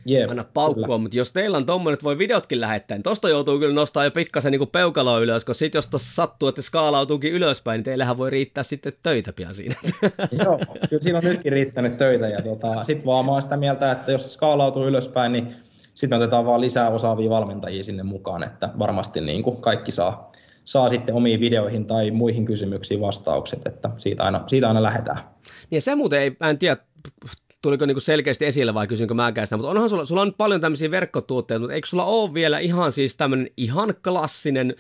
[0.05, 0.99] Jep, anna paukkua, kyllä.
[0.99, 4.11] mutta jos teillä on tommonen, että voi videotkin lähettää, niin tosta joutuu kyllä nostaa jo
[4.11, 8.31] pikkasen niin peukaloa ylös, koska sit jos tossa sattuu, että skaalautuukin ylöspäin, niin teillähän voi
[8.31, 9.75] riittää sitten töitä pian siinä.
[10.45, 10.59] Joo,
[10.91, 14.13] kyllä siinä on nytkin riittänyt töitä, ja tota, sit vaan mä oon sitä mieltä, että
[14.13, 15.55] jos skaalautuu ylöspäin, niin
[15.95, 20.33] sitten otetaan vaan lisää osaavia valmentajia sinne mukaan, että varmasti niin kuin kaikki saa,
[20.65, 25.19] saa sitten omiin videoihin tai muihin kysymyksiin vastaukset, että siitä aina, siitä aina lähdetään.
[25.71, 26.77] Ja se muuten ei, mä en tiedä,
[27.63, 30.91] tuliko niinku selkeästi esille vai kysynkö mäkään sitä, mutta onhan sulla, sulla on paljon tämmöisiä
[30.91, 34.75] verkkotuotteita, mutta eikö sulla ole vielä ihan siis tämmöinen ihan klassinen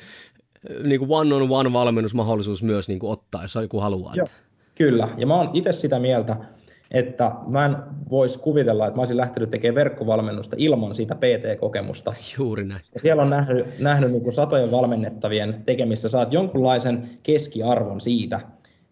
[0.82, 4.14] niin kuin one-on-one valmennusmahdollisuus myös niin kuin ottaa, jos joku haluaa?
[4.14, 4.26] Joo,
[4.74, 6.36] kyllä, ja mä oon itse sitä mieltä,
[6.90, 7.76] että mä en
[8.10, 12.14] voisi kuvitella, että mä olisin lähtenyt tekemään verkkovalmennusta ilman sitä PT-kokemusta.
[12.38, 12.80] Juuri näin.
[12.94, 18.40] Ja siellä on nähnyt, nähnyt niin kuin satojen valmennettavien tekemissä, saat jonkunlaisen keskiarvon siitä,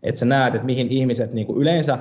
[0.02, 1.98] että sä näet, että mihin ihmiset niin kuin yleensä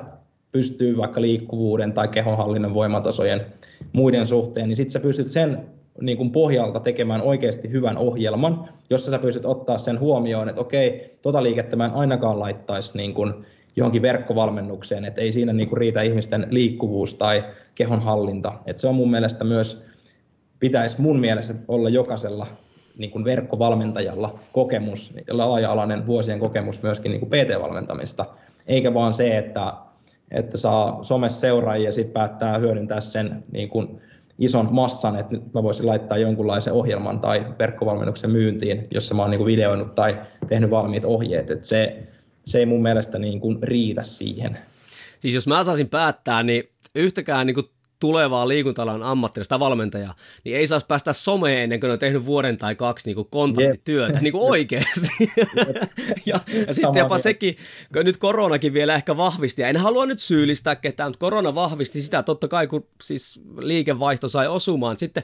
[0.52, 3.46] pystyy vaikka liikkuvuuden tai kehonhallinnan voimatasojen
[3.94, 5.66] muiden suhteen, niin sitten sä pystyt sen
[6.02, 11.18] niin kuin pohjalta tekemään oikeasti hyvän ohjelman, jossa sä pystyt ottaa sen huomioon, että okei,
[11.22, 13.34] tota liikettä mä en ainakaan laittaisi niin kuin
[13.76, 17.44] johonkin verkkovalmennukseen, että ei siinä niin kuin riitä ihmisten liikkuvuus tai
[17.76, 18.54] kehonhallinta.
[18.66, 19.86] Että se on mun mielestä myös,
[20.60, 22.48] pitäisi mun mielestä olla jokaisella
[22.98, 28.26] niin kuin verkkovalmentajalla kokemus, laaja-alainen vuosien kokemus myöskin niin kuin PT-valmentamista,
[28.68, 29.74] eikä vaan se, että
[30.32, 34.02] että saa somessa seuraajia ja sitten päättää hyödyntää sen niin kuin
[34.40, 39.32] ison massan, että nyt mä voisin laittaa jonkunlaisen ohjelman tai verkkovalmennuksen myyntiin, jossa mä oon
[39.32, 42.04] niin kuin videoinut tai tehnyt valmiit ohjeet, että se,
[42.46, 44.58] se ei mun mielestä niin kuin riitä siihen.
[45.20, 46.64] Siis jos mä saisin päättää, niin
[46.96, 47.66] yhtäkään niin kuin
[48.00, 52.76] tulevaa liikuntalan ammattilista valmentajaa, niin ei saisi päästä someen ennen kuin on tehnyt vuoden tai
[52.76, 54.22] kaksi niin kontaktityötä, yep.
[54.22, 55.08] niin kuin oikeasti.
[56.26, 57.58] ja, ja sitten jopa sekin,
[57.94, 62.24] nyt koronakin vielä ehkä vahvisti, ja en halua nyt syyllistää ketään, mutta korona vahvisti sitä
[62.24, 64.98] totta kai, kun siis liikevaihto sai osumaan.
[64.98, 65.24] Sitten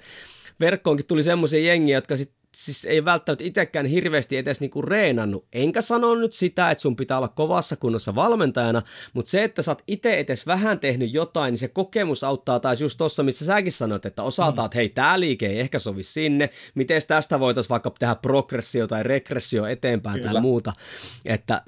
[0.60, 5.48] verkkoonkin tuli semmoisia jengiä, jotka sitten siis ei välttämättä itsekään hirveästi edes niinku reenannut.
[5.54, 8.82] Enkä sano nyt sitä, että sun pitää olla kovassa kunnossa valmentajana,
[9.14, 12.82] mutta se, että sä oot itse edes vähän tehnyt jotain, niin se kokemus auttaa taas
[12.82, 14.66] just tuossa, missä säkin sanoit, että osataan, mm.
[14.66, 19.04] että hei, tää liike ei ehkä sovi sinne, miten tästä voitaisiin vaikka tehdä progressio tai
[19.04, 20.32] regressio eteenpäin Kyllä.
[20.32, 20.74] tai muuta.
[21.26, 21.62] Että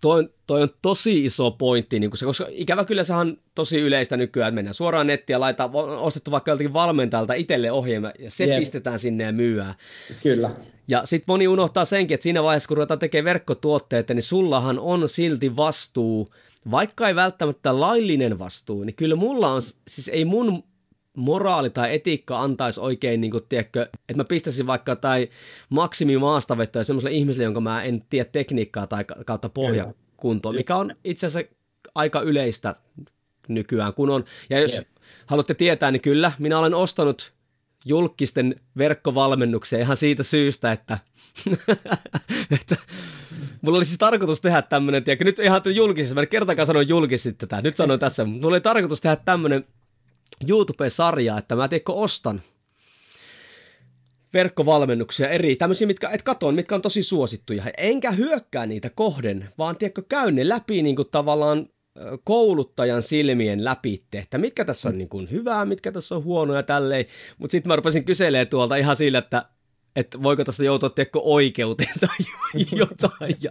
[0.00, 4.16] toi, toi on tosi iso pointti, niin se, koska ikävä kyllä se on tosi yleistä
[4.16, 8.44] nykyään, että mennään suoraan nettiin ja laitetaan, ostettu vaikka joltakin valmentajalta itselle ohjelma, ja se
[8.44, 8.58] Jep.
[8.58, 9.74] pistetään sinne ja myyään.
[10.22, 10.50] Kyllä.
[10.88, 15.08] Ja sitten moni unohtaa senkin, että siinä vaiheessa, kun ruvetaan tekemään verkkotuotteita, niin sullahan on
[15.08, 16.34] silti vastuu,
[16.70, 20.64] vaikka ei välttämättä laillinen vastuu, niin kyllä mulla on, siis ei mun
[21.16, 25.28] moraali tai etiikka antaisi oikein, niin kuin, tiedätkö, että mä pistäisin vaikka tai
[25.68, 30.96] maksimi maastavettoja semmoiselle ihmiselle, jonka mä en tiedä tekniikkaa tai kautta pohja kuntoon, mikä on
[31.04, 31.54] itse asiassa
[31.94, 32.74] aika yleistä
[33.48, 34.84] nykyään, kun on, ja jos yeah.
[35.26, 37.32] haluatte tietää, niin kyllä, minä olen ostanut
[37.84, 40.98] julkisten verkkovalmennuksia ihan siitä syystä, että,
[42.60, 42.76] että
[43.62, 47.32] mulla oli siis tarkoitus tehdä tämmöinen, tiedätkö, nyt ihan julkisesti, mä en kertakaan sanoin julkisesti
[47.32, 49.64] tätä, nyt sanoin tässä, mutta mulla oli tarkoitus tehdä tämmöinen
[50.48, 52.42] YouTube-sarja, että mä tiedätkö, ostan
[54.34, 59.76] verkkovalmennuksia eri, tämmöisiä, mitkä, et katon, mitkä on tosi suosittuja, enkä hyökkää niitä kohden, vaan
[59.76, 61.66] tiedätkö, käyn ne läpi niin kuin tavallaan
[62.24, 66.62] kouluttajan silmien läpi, että mitkä tässä on niin kuin hyvää, mitkä tässä on huonoja ja
[66.62, 67.04] tälleen,
[67.38, 69.44] mutta sitten mä rupesin kyselemään tuolta ihan sillä, että
[69.96, 72.16] että voiko tästä joutua tiedätkö, oikeuteen tai
[72.72, 73.36] jotain.
[73.40, 73.50] Ja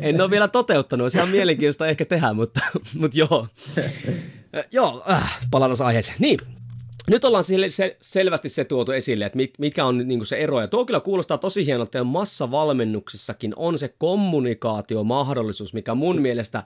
[0.00, 2.60] en ole vielä toteuttanut, olisi ihan mielenkiintoista ehkä tehdä, mutta,
[2.94, 3.46] mutta joo.
[4.72, 6.16] joo, äh, palataan aiheeseen.
[6.20, 6.38] Niin,
[7.10, 10.60] nyt ollaan sel- se, selvästi se tuotu esille, että mikä on niin se ero.
[10.60, 16.62] Ja tuo kyllä kuulostaa tosi hienolta, että massavalmennuksissakin on se kommunikaatiomahdollisuus, mikä mun mielestä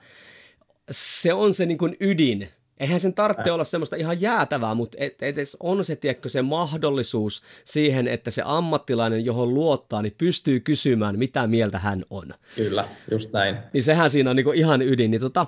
[0.91, 2.49] se on se niin kuin ydin.
[2.79, 7.43] Eihän sen tarvitse olla semmoista ihan jäätävää, mutta et, edes on se, tiedätkö, se mahdollisuus
[7.65, 12.35] siihen, että se ammattilainen, johon luottaa, niin pystyy kysymään, mitä mieltä hän on.
[12.57, 13.57] Kyllä, just näin.
[13.73, 15.11] Niin sehän siinä on niin kuin ihan ydin.
[15.11, 15.47] Niin tota,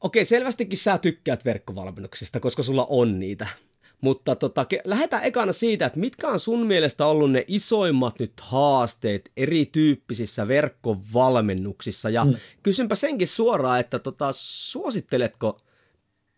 [0.00, 3.46] okei, selvästikin sä tykkäät verkkovalmennuksista, koska sulla on niitä.
[4.00, 9.30] Mutta tota, lähdetään ekana siitä, että mitkä on sun mielestä ollut ne isoimmat nyt haasteet
[9.36, 12.10] erityyppisissä verkkovalmennuksissa.
[12.10, 12.34] Ja mm.
[12.62, 15.58] kysynpä senkin suoraan, että tota, suositteletko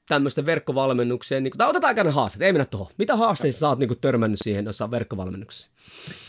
[0.08, 2.92] tämmöisten verkkovalmennukseen, niin, tai otetaan aikana haasteet, ei mennä tuohon.
[2.98, 5.70] Mitä haasteita sä oot niin kuin, törmännyt siihen jossain verkkovalmennuksessa?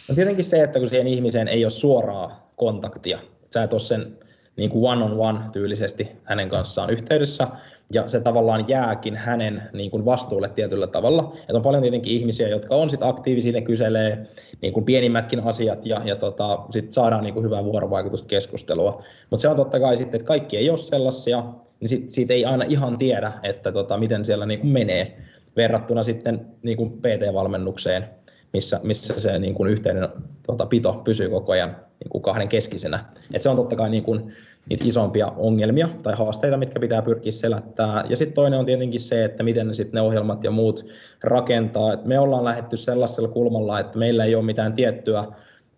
[0.10, 3.20] No tietenkin se, että kun siihen ihmiseen ei ole suoraa kontaktia,
[3.54, 4.18] sä et ole sen
[4.56, 7.48] niin kuin one-on-one tyylisesti hänen kanssaan yhteydessä,
[7.94, 11.36] ja se tavallaan jääkin hänen niin kuin vastuulle tietyllä tavalla.
[11.50, 14.28] Et on paljon tietenkin ihmisiä, jotka on sit aktiivisia, ne kyselee
[14.62, 19.04] niin kuin pienimmätkin asiat ja, ja tota, sit saadaan niin kuin hyvää vuorovaikutusta keskustelua.
[19.30, 21.44] Mutta se on totta kai sitten, että kaikki ei ole sellaisia,
[21.80, 25.18] niin sit, siitä ei aina ihan tiedä, että tota, miten siellä niin kuin menee
[25.56, 28.06] verrattuna sitten niin kuin PT-valmennukseen,
[28.54, 30.10] missä, missä se niin kuin yhteinen
[30.48, 33.06] tota, pito pysyy koko ajan niin kuin kahden keskisenä.
[33.34, 34.34] Et se on totta kai niin kuin,
[34.70, 38.04] niitä isompia ongelmia tai haasteita, mitkä pitää pyrkiä selättää.
[38.10, 40.86] Ja sitten toinen on tietenkin se, että miten ne, sit ne ohjelmat ja muut
[41.24, 41.94] rakentaa.
[41.94, 45.26] Et me ollaan lähetty sellaisella kulmalla, että meillä ei ole mitään tiettyä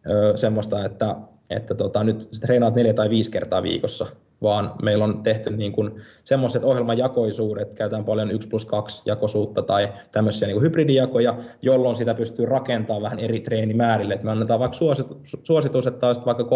[0.10, 1.16] ö, semmoista, että,
[1.50, 4.06] että tota, nyt treenaat neljä tai viisi kertaa viikossa,
[4.42, 5.92] vaan meillä on tehty niin kuin
[6.24, 12.14] semmoiset ohjelmajakoisuudet, käytetään paljon 1 plus 2 jakoisuutta tai tämmöisiä niin kuin hybridijakoja, jolloin sitä
[12.14, 14.14] pystyy rakentamaan vähän eri treenimäärille.
[14.14, 14.78] Et me annetaan vaikka
[15.44, 16.48] suositus, että vaikka 3-5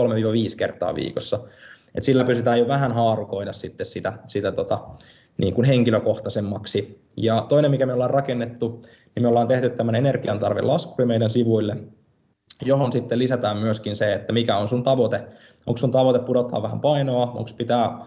[0.57, 1.39] kertaa viikossa.
[1.95, 4.79] Et sillä pystytään jo vähän haarukoida sitten sitä, sitä tota,
[5.37, 7.01] niin kuin henkilökohtaisemmaksi.
[7.17, 8.81] Ja toinen, mikä me ollaan rakennettu,
[9.15, 11.77] niin me ollaan tehty tämmöinen energiantarvelaskuri meidän sivuille,
[12.65, 15.23] johon sitten lisätään myöskin se, että mikä on sun tavoite.
[15.65, 18.05] Onko sun tavoite pudottaa vähän painoa, onko pitää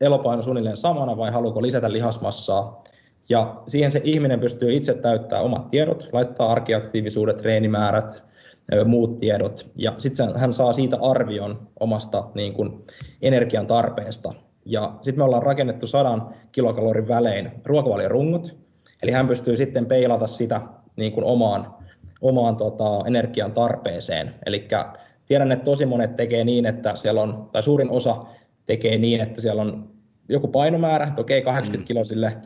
[0.00, 2.82] elopaino suunnilleen samana vai haluatko lisätä lihasmassaa.
[3.28, 8.24] Ja siihen se ihminen pystyy itse täyttämään omat tiedot, laittaa arkiaktiivisuudet, treenimäärät,
[8.84, 9.70] muut tiedot.
[9.78, 12.84] Ja sitten hän saa siitä arvion omasta niin kuin,
[13.22, 14.32] energian tarpeesta.
[14.64, 18.56] Ja sitten me ollaan rakennettu sadan kilokalorin välein ruokavaliorungot.
[19.02, 20.60] Eli hän pystyy sitten peilata sitä
[20.96, 21.74] niin kuin omaan,
[22.20, 24.34] omaan tota, energian tarpeeseen.
[24.46, 24.68] Eli
[25.28, 28.16] tiedän, että tosi monet tekee niin, että siellä on, tai suurin osa
[28.66, 29.90] tekee niin, että siellä on
[30.28, 31.86] joku painomäärä, että okei, 80 mm.
[31.86, 32.36] kilosille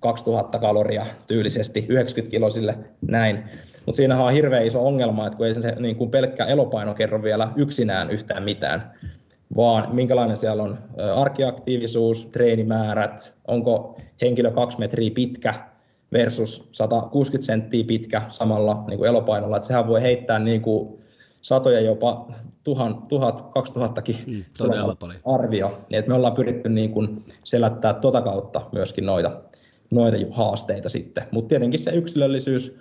[0.00, 3.44] 2000 kaloria tyylisesti, 90 kilosille näin.
[3.86, 7.22] Mutta siinähän on hirveän iso ongelma, että kun ei se niin kuin pelkkä elopaino kerro
[7.22, 8.82] vielä yksinään yhtään mitään.
[9.56, 10.78] vaan minkälainen siellä on
[11.14, 15.54] arkiaktiivisuus, treenimäärät, onko henkilö kaksi metriä pitkä
[16.12, 21.00] versus 160 senttiä pitkä samalla niin kuin elopainolla, että sehän voi heittää niin kuin
[21.40, 22.28] satoja jopa
[22.64, 24.44] tuhan, tuhat, kaksi tuhattakin mm,
[25.24, 25.68] arvio.
[25.68, 29.40] Niin, että me ollaan pyritty niin kuin selättää tuota kautta myöskin noita,
[29.90, 31.24] noita haasteita sitten.
[31.30, 32.76] Mutta tietenkin se yksilöllisyys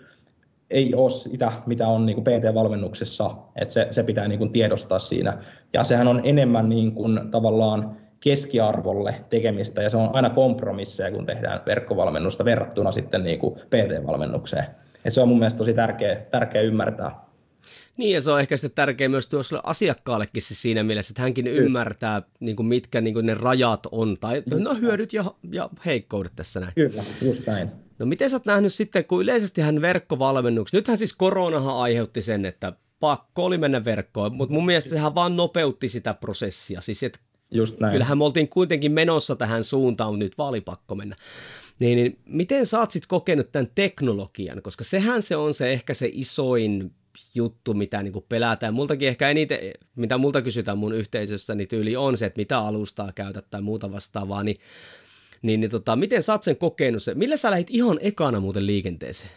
[0.70, 5.00] ei ole sitä, mitä on niin kuin PT-valmennuksessa, että se, se pitää niin kuin tiedostaa
[5.00, 5.38] siinä.
[5.74, 11.26] Ja sehän on enemmän niin kuin tavallaan keskiarvolle tekemistä, ja se on aina kompromisseja, kun
[11.26, 14.66] tehdään verkkovalmennusta verrattuna sitten niin kuin PT-valmennukseen.
[15.06, 17.29] Ja se on mun mielestä tosi tärkeä, tärkeä ymmärtää.
[18.00, 21.46] Niin, ja se on ehkä sitten tärkeä myös tuossa asiakkaallekin se siinä mielessä, että hänkin
[21.46, 21.62] Kyllä.
[21.62, 26.32] ymmärtää, niin kuin mitkä niin kuin ne rajat on, tai no hyödyt ja, ja heikkoudet
[26.36, 26.74] tässä näin.
[26.76, 27.70] Kyllä, just näin.
[28.00, 32.46] No miten sä oot nähnyt sitten, kun yleisesti hän verkkovalmennuksi, nythän siis koronahan aiheutti sen,
[32.46, 37.20] että pakko oli mennä verkkoon, mutta mun mielestä sehän vaan nopeutti sitä prosessia, siis että
[37.52, 37.92] Just näin.
[37.92, 41.16] Kyllähän me oltiin kuitenkin menossa tähän suuntaan, nyt vaalipakko mennä.
[41.80, 45.94] Niin, niin miten sä oot sitten kokenut tämän teknologian, koska sehän se on se ehkä
[45.94, 46.92] se isoin
[47.36, 48.74] juttu, mitä niin pelätään.
[48.74, 49.60] Multakin ehkä eniten,
[49.96, 53.92] mitä multa kysytään mun yhteisössä, niin tyyli on se, että mitä alustaa käytät tai muuta
[53.92, 54.58] vastaavaa, niin,
[55.42, 57.04] niin, niin tota, miten sä oot sen kokenut?
[57.04, 57.16] Se?
[57.16, 59.32] Millä sä lähdit ihan ekana muuten liikenteeseen?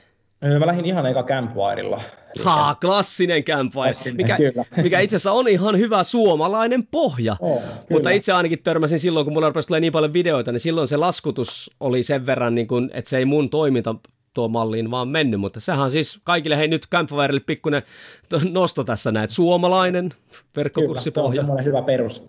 [0.58, 2.02] Mä lähdin ihan eka Campfirella.
[2.44, 4.38] Ha, klassinen Campfire, mikä,
[4.82, 7.36] mikä itse asiassa on ihan hyvä suomalainen pohja.
[7.40, 10.88] Oh, Mutta itse ainakin törmäsin silloin, kun mulla rupesi tulee niin paljon videoita, niin silloin
[10.88, 13.94] se laskutus oli sen verran, niin kuin, että se ei mun toiminta
[14.34, 17.82] tuo malliin vaan mennyt, mutta sehän on siis kaikille, hei nyt Campfireille pikkuinen
[18.50, 20.10] nosto tässä näet, suomalainen
[20.56, 21.42] verkkokurssipohja.
[21.42, 22.22] Kyllä, se on hyvä perus,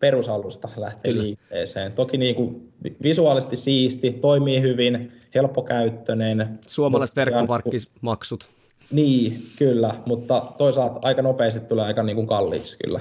[0.00, 1.22] perusalusta lähteä Kyllä.
[1.22, 1.92] liikkeeseen.
[1.92, 6.58] Toki niin kuin visuaalisesti siisti, toimii hyvin, helppokäyttöinen.
[6.66, 8.50] Suomalaiset verkkoparkkimaksut.
[8.90, 13.00] Niin, kyllä, mutta toisaalta aika nopeasti tulee aika niin kuin kalliiksi kyllä,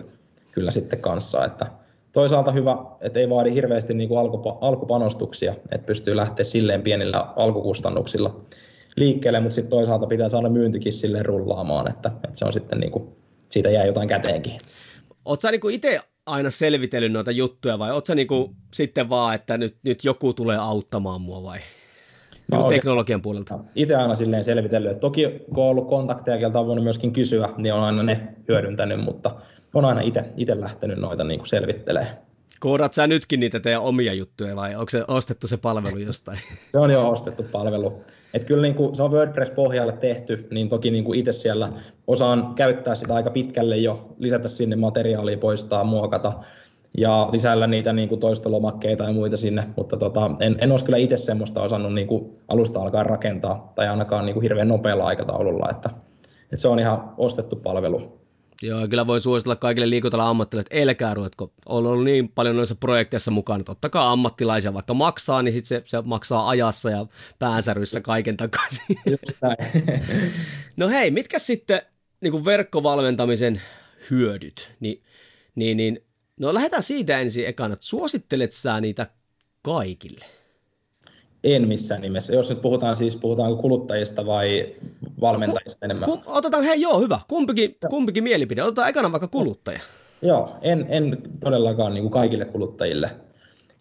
[0.51, 1.67] kyllä sitten kanssa, että
[2.13, 4.19] toisaalta hyvä, että ei vaadi hirveästi niin kuin
[4.61, 8.41] alkupanostuksia, että pystyy lähteä silleen pienillä alkukustannuksilla
[8.95, 12.91] liikkeelle, mutta sitten toisaalta pitää saada myyntikin silleen rullaamaan, että, että se on sitten niin
[12.91, 13.07] kuin,
[13.49, 14.53] siitä jää jotain käteenkin.
[15.25, 20.03] Oletko niin itse aina selvitellyt noita juttuja vai ootko niinku sitten vaan, että nyt, nyt
[20.03, 21.59] joku tulee auttamaan mua vai?
[22.51, 23.59] Niin teknologian puolelta.
[23.75, 27.49] Itse aina silleen selvitellyt, että toki kun on ollut kontakteja, keltä on voinut myöskin kysyä,
[27.57, 29.35] niin on aina ne hyödyntänyt, mutta
[29.73, 30.01] on aina
[30.37, 32.17] itse lähtenyt noita niin selvittelemään.
[32.59, 36.37] Koodat sä nytkin niitä teidän omia juttuja vai onko se ostettu se palvelu jostain?
[36.71, 38.01] se on jo ostettu palvelu.
[38.33, 41.69] Et kyllä niin kuin, se on WordPress-pohjalle tehty, niin toki niin kuin itse siellä
[42.07, 46.33] osaan käyttää sitä aika pitkälle jo, lisätä sinne materiaalia, poistaa, muokata
[46.97, 50.97] ja lisällä niitä niin kuin toistolomakkeita ja muita sinne, mutta tota, en, en olisi kyllä
[50.97, 55.69] itse semmoista osannut niin kuin alusta alkaen rakentaa tai ainakaan niin kuin hirveän nopealla aikataululla,
[55.71, 55.89] että,
[56.43, 58.22] että se on ihan ostettu palvelu.
[58.63, 61.53] Joo, kyllä voi suositella kaikille liikuntala ammattilaisille, että älkää ruvetko.
[61.65, 65.83] On ollut niin paljon noissa projekteissa mukana, että ottakaa ammattilaisia, vaikka maksaa, niin sitten se,
[65.85, 67.05] se, maksaa ajassa ja
[67.39, 68.97] päänsäryissä kaiken takaisin.
[70.77, 71.81] no hei, mitkä sitten
[72.21, 73.61] niin kuin verkkovalmentamisen
[74.11, 74.71] hyödyt?
[74.79, 75.01] Ni,
[75.55, 75.99] niin, niin,
[76.39, 79.07] no lähdetään siitä ensin ekana, että suosittelet sä niitä
[79.61, 80.25] kaikille?
[81.43, 82.33] En missään nimessä.
[82.33, 84.75] Jos nyt puhutaan siis, puhutaanko kuluttajista vai
[85.21, 86.09] valmentajista enemmän?
[86.09, 87.19] Ku, otetaan, hei joo, hyvä.
[87.27, 88.63] Kumpikin, kumpikin mielipide.
[88.63, 89.79] Otetaan ekana vaikka kuluttaja.
[90.21, 93.11] Joo, en, en todellakaan niin kuin kaikille kuluttajille.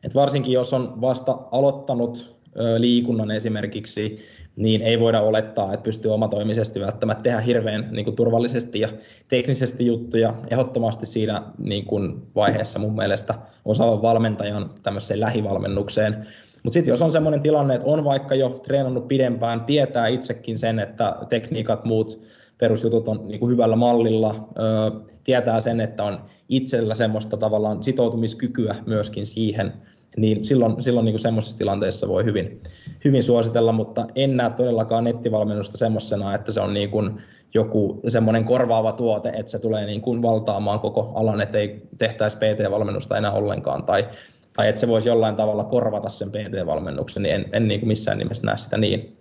[0.04, 4.18] Et varsinkin jos on vasta aloittanut ö, liikunnan esimerkiksi,
[4.56, 8.88] niin ei voida olettaa, että pystyy omatoimisesti välttämättä tehdä hirveän niin kuin turvallisesti ja
[9.28, 10.34] teknisesti juttuja.
[10.50, 16.26] Ehdottomasti siinä niin kuin vaiheessa mun mielestä osaavan valmentajan tämmöiseen lähivalmennukseen
[16.62, 20.78] mutta sitten jos on sellainen tilanne, että on vaikka jo treenannut pidempään, tietää itsekin sen,
[20.78, 22.20] että tekniikat, muut
[22.58, 28.74] perusjutut on niin kuin hyvällä mallilla, ö, tietää sen, että on itsellä semmoista tavallaan sitoutumiskykyä
[28.86, 29.72] myöskin siihen,
[30.16, 32.60] niin silloin, silloin niin kuin semmoisessa tilanteessa voi hyvin,
[33.04, 37.10] hyvin suositella, mutta en näe todellakaan nettivalmennusta semmoisena, että se on niin kuin
[37.54, 42.36] joku semmoinen korvaava tuote, että se tulee niin kuin valtaamaan koko alan, että ei tehtäisi
[42.36, 44.08] PT-valmennusta enää ollenkaan, tai
[44.56, 48.18] tai että se voisi jollain tavalla korvata sen PT-valmennuksen, niin en, en niin kuin missään
[48.18, 49.16] nimessä näe sitä niin,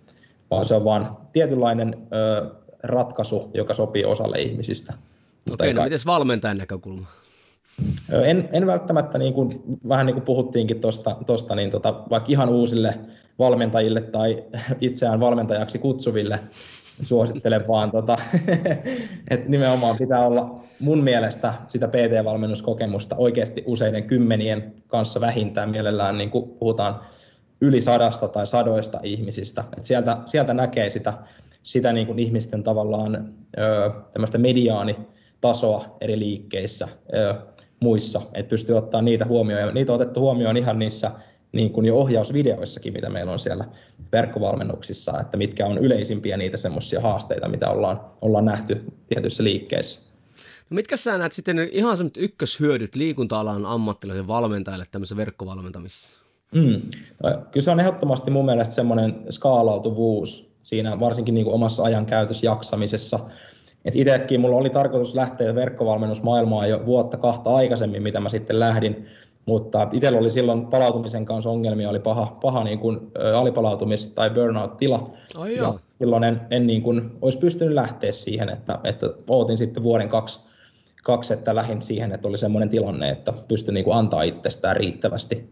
[0.51, 2.49] vaan se on vaan tietynlainen ö,
[2.83, 4.93] ratkaisu, joka sopii osalle ihmisistä.
[5.53, 7.07] Okei, no miten valmentajan näkökulma?
[8.23, 12.49] En, en välttämättä, niin kuin, vähän niin kuin puhuttiinkin tuosta, tosta, niin tota, vaikka ihan
[12.49, 12.99] uusille
[13.39, 14.43] valmentajille tai
[14.81, 16.39] itseään valmentajaksi kutsuville,
[17.01, 18.17] suosittelen vaan, tota,
[19.31, 26.29] että nimenomaan pitää olla mun mielestä sitä PT-valmennuskokemusta oikeasti useiden kymmenien kanssa vähintään mielellään, niin
[26.29, 26.99] kuin puhutaan
[27.61, 29.63] yli sadasta tai sadoista ihmisistä.
[29.77, 31.13] Et sieltä, sieltä näkee sitä,
[31.63, 33.33] sitä niin kuin ihmisten tavallaan
[34.13, 36.87] tämmöistä mediaanitasoa eri liikkeissä.
[37.13, 37.35] Ö,
[37.79, 39.61] muissa, että pystyy ottaa niitä huomioon.
[39.61, 41.11] Ja niitä on otettu huomioon ihan niissä
[41.51, 43.65] niin kuin jo ohjausvideoissakin, mitä meillä on siellä
[44.11, 50.01] verkkovalmennuksissa, että mitkä on yleisimpiä niitä semmoisia haasteita, mitä ollaan, ollaan nähty tietyissä liikkeissä.
[50.69, 56.21] No mitkä sä näet sitten ihan semmoiset ykköshyödyt liikunta-alan ammattilaisen valmentajille tämmöisessä verkkovalmentamisessa?
[56.55, 56.81] Mm.
[57.23, 62.45] No, kyllä se on ehdottomasti mun mielestä semmoinen skaalautuvuus siinä varsinkin niin kuin omassa ajankäytössä
[62.45, 63.19] jaksamisessa.
[63.85, 69.07] Et itsekin mulla oli tarkoitus lähteä verkkovalmennusmaailmaan jo vuotta kahta aikaisemmin, mitä mä sitten lähdin,
[69.45, 74.29] mutta itsellä oli silloin palautumisen kanssa ongelmia, oli paha, paha niin kuin, ä, alipalautumis- tai
[74.29, 75.09] burnout-tila.
[75.37, 79.83] Oh, ja silloin en, en niin kuin, olisi pystynyt lähteä siihen, että, että ootin sitten
[79.83, 80.39] vuoden kaksi,
[81.03, 85.49] kaksi, että lähdin siihen, että oli semmoinen tilanne, että pystyn niin kuin antaa itsestään riittävästi.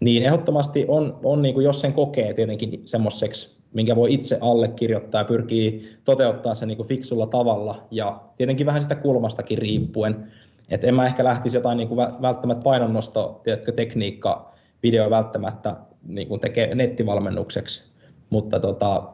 [0.00, 5.20] Niin ehdottomasti on, on niin kuin, jos sen kokee tietenkin semmoiseksi, minkä voi itse allekirjoittaa
[5.20, 10.32] ja pyrkii toteuttaa sen niin kuin fiksulla tavalla ja tietenkin vähän sitä kulmastakin riippuen.
[10.68, 15.76] Et en mä ehkä lähtisi jotain niin kuin välttämättä painonnosto, tiedätkö, tekniikka, video välttämättä
[16.08, 17.92] niin kuin tekee nettivalmennukseksi,
[18.30, 19.08] mutta tota,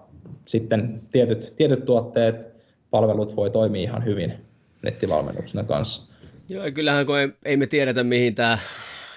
[0.45, 2.53] sitten tietyt, tietyt tuotteet,
[2.91, 4.35] palvelut voi toimia ihan hyvin
[4.83, 6.13] nettivalmennuksena kanssa.
[6.49, 8.59] Joo, kyllähän kun ei, ei me tiedetä, mihin tämä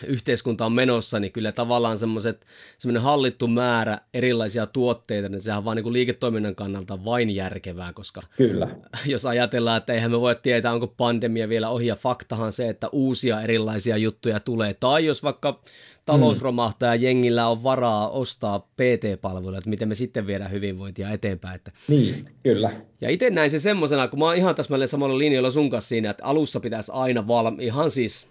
[0.08, 2.46] yhteiskunta on menossa, niin kyllä tavallaan semmoiset,
[2.78, 7.94] semmoinen hallittu määrä erilaisia tuotteita, niin sehän on vaan niin kuin liiketoiminnan kannalta vain järkevää,
[7.94, 8.68] koska kyllä.
[9.06, 12.90] jos ajatellaan, että eihän me voi tietää, onko pandemia vielä ohi, ja faktahan se, että
[12.92, 15.62] uusia erilaisia juttuja tulee, tai jos vaikka
[16.06, 16.44] talous mm.
[16.44, 21.56] romahtaa ja jengillä on varaa ostaa PT-palveluja, että miten me sitten viedään hyvinvointia eteenpäin.
[21.56, 21.72] Että...
[21.88, 22.72] Niin, kyllä.
[23.02, 26.10] Ja itse näin se semmoisena, kun mä oon ihan täsmälleen samalla linjalla sun kanssa siinä,
[26.10, 28.28] että alussa pitäisi aina valmi, ihan siis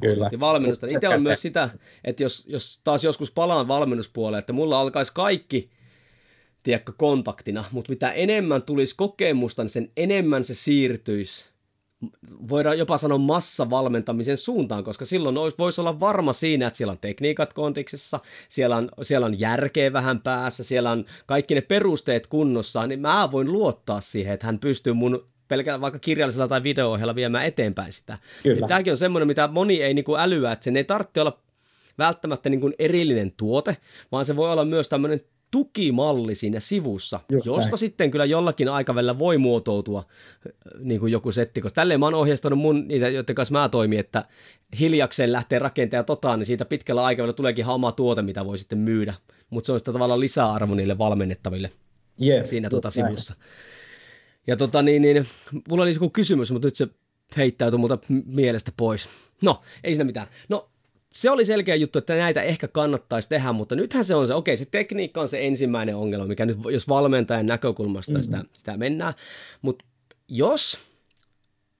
[0.00, 0.30] Kyllä.
[0.40, 0.86] valmennusta.
[0.86, 1.68] Itse on myös sitä,
[2.04, 5.70] että jos, jos taas joskus palaan valmennuspuolelle, että mulla alkaisi kaikki
[6.62, 11.54] tiedätkö, kontaktina, mutta mitä enemmän tulisi kokemusta, niin sen enemmän se siirtyisi
[12.48, 17.52] voidaan jopa sanoa massavalmentamisen suuntaan, koska silloin voisi olla varma siinä, että siellä on tekniikat
[17.52, 23.00] kontiksessa, siellä on, siellä on järkeä vähän päässä, siellä on kaikki ne perusteet kunnossa, niin
[23.00, 27.92] mä voin luottaa siihen, että hän pystyy mun pelkällä vaikka kirjallisella tai video viemään eteenpäin
[27.92, 28.18] sitä.
[28.42, 28.68] Kyllä.
[28.68, 31.38] Tämäkin on semmoinen, mitä moni ei niin kuin älyä, että sen ei tarvitse olla
[31.98, 33.76] välttämättä niin kuin erillinen tuote,
[34.12, 35.20] vaan se voi olla myös tämmöinen
[35.50, 37.78] tukimalli siinä sivussa, Just josta näin.
[37.78, 40.04] sitten kyllä jollakin aikavälillä voi muotoutua
[40.78, 43.98] niin kuin joku setti, koska tälleen mä oon ohjeistanut mun, niitä, joiden kanssa mä toimin,
[43.98, 44.24] että
[44.80, 49.14] hiljakseen lähtee rakentaja totaan, niin siitä pitkällä aikavälillä tuleekin oma tuote, mitä voi sitten myydä,
[49.50, 51.70] mutta se on sitä tavallaan lisäarvo niille valmennettaville
[52.22, 53.34] yep, siinä tuota sivussa.
[53.38, 53.50] Näin.
[54.46, 55.26] Ja tota niin, niin,
[55.68, 56.88] mulla oli joku kysymys, mutta nyt se
[57.36, 59.08] heittäytyi muuta mielestä pois.
[59.42, 60.26] No, ei siinä mitään.
[60.48, 60.68] No,
[61.12, 64.56] se oli selkeä juttu, että näitä ehkä kannattaisi tehdä, mutta nythän se on se, okei,
[64.56, 68.22] se tekniikka on se ensimmäinen ongelma, mikä nyt, jos valmentajan näkökulmasta mm-hmm.
[68.22, 69.14] sitä, sitä mennään,
[69.62, 69.84] mutta
[70.28, 70.78] jos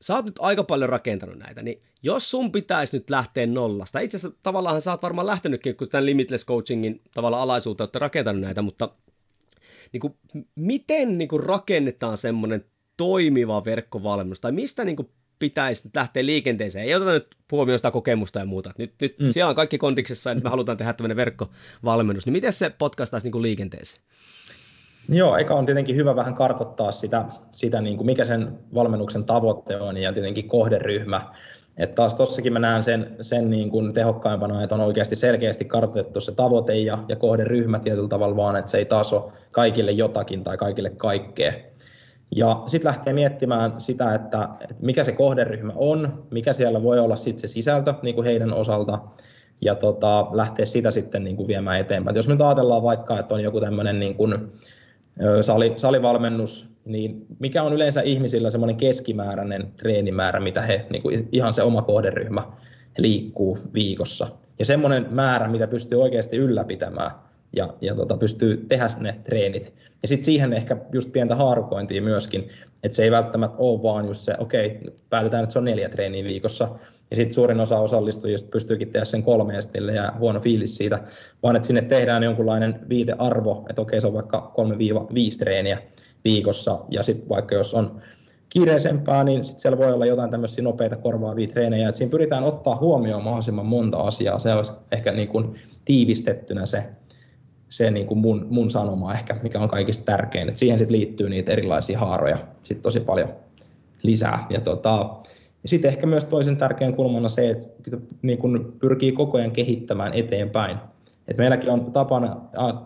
[0.00, 4.16] sä oot nyt aika paljon rakentanut näitä, niin jos sun pitäisi nyt lähteä nollasta, itse
[4.16, 8.62] asiassa tavallaan sä oot varmaan lähtenytkin, kun tämän Limitless Coachingin tavalla alaisuutta olette rakentanut näitä,
[8.62, 8.88] mutta
[9.94, 10.14] niin kuin,
[10.56, 12.64] miten niin kuin rakennetaan semmoinen
[12.96, 16.84] toimiva verkkovalmennus, tai mistä niin kuin pitäisi nyt lähteä liikenteeseen.
[16.84, 18.72] Ei oteta nyt huomioon sitä kokemusta ja muuta.
[18.78, 19.28] Nyt, nyt mm.
[19.28, 22.26] siellä on kaikki kondiksessa, että me halutaan tehdä tämmöinen verkkovalmennus.
[22.26, 24.02] Niin miten se podcastaisi niin kuin liikenteeseen?
[25.08, 29.76] Joo, eikä on tietenkin hyvä vähän kartoittaa sitä, sitä niin kuin mikä sen valmennuksen tavoite
[29.76, 31.34] on ja tietenkin kohderyhmä.
[31.78, 36.20] Että taas tossakin mä näen sen, sen niin kuin tehokkaimpana, että on oikeasti selkeästi kartoitettu
[36.20, 40.44] se tavoite ja, ja kohderyhmä tietyllä tavalla vaan, että se ei taas ole kaikille jotakin
[40.44, 41.52] tai kaikille kaikkea.
[42.36, 47.16] Ja sitten lähtee miettimään sitä, että, että mikä se kohderyhmä on, mikä siellä voi olla
[47.16, 48.98] sitten se sisältö niin kuin heidän osalta,
[49.60, 52.16] ja tota, lähteä sitä sitten niin kuin viemään eteenpäin.
[52.16, 54.16] Jos me ajatellaan vaikka, että on joku tämmöinen niin
[55.40, 61.54] sali, salivalmennus, niin mikä on yleensä ihmisillä semmoinen keskimääräinen treenimäärä, mitä he, niin kuin ihan
[61.54, 62.46] se oma kohderyhmä
[62.98, 64.26] liikkuu viikossa.
[64.58, 67.10] Ja semmoinen määrä, mitä pystyy oikeasti ylläpitämään
[67.56, 69.74] ja, ja tota, pystyy tehdä ne treenit.
[70.02, 72.48] Ja sitten siihen ehkä just pientä haarukointia myöskin,
[72.82, 75.88] että se ei välttämättä ole vaan just se, okei, okay, päätetään, että se on neljä
[75.88, 76.68] treeniä viikossa,
[77.10, 79.54] ja sitten suurin osa osallistujista pystyykin tehdä sen kolme
[79.94, 81.00] ja huono fiilis siitä,
[81.42, 84.54] vaan että sinne tehdään jonkunlainen viitearvo, että okei, se on vaikka
[85.34, 85.78] 3-5 treeniä
[86.24, 88.00] viikossa, ja sitten vaikka jos on
[88.48, 92.76] kiireisempää, niin sit siellä voi olla jotain tämmöisiä nopeita korvaavia treenejä, että siinä pyritään ottaa
[92.76, 96.84] huomioon mahdollisimman monta asiaa, se olisi ehkä niin kuin tiivistettynä se,
[97.68, 101.28] se niin kuin mun, mun sanoma ehkä, mikä on kaikista tärkein, että siihen sitten liittyy
[101.28, 103.28] niitä erilaisia haaroja sitten tosi paljon
[104.02, 105.16] lisää, ja tota,
[105.64, 107.66] ja sitten ehkä myös toisen tärkeän kulmana se, että
[108.22, 110.78] niin kun pyrkii koko ajan kehittämään eteenpäin.
[111.28, 112.36] Et meilläkin on tapana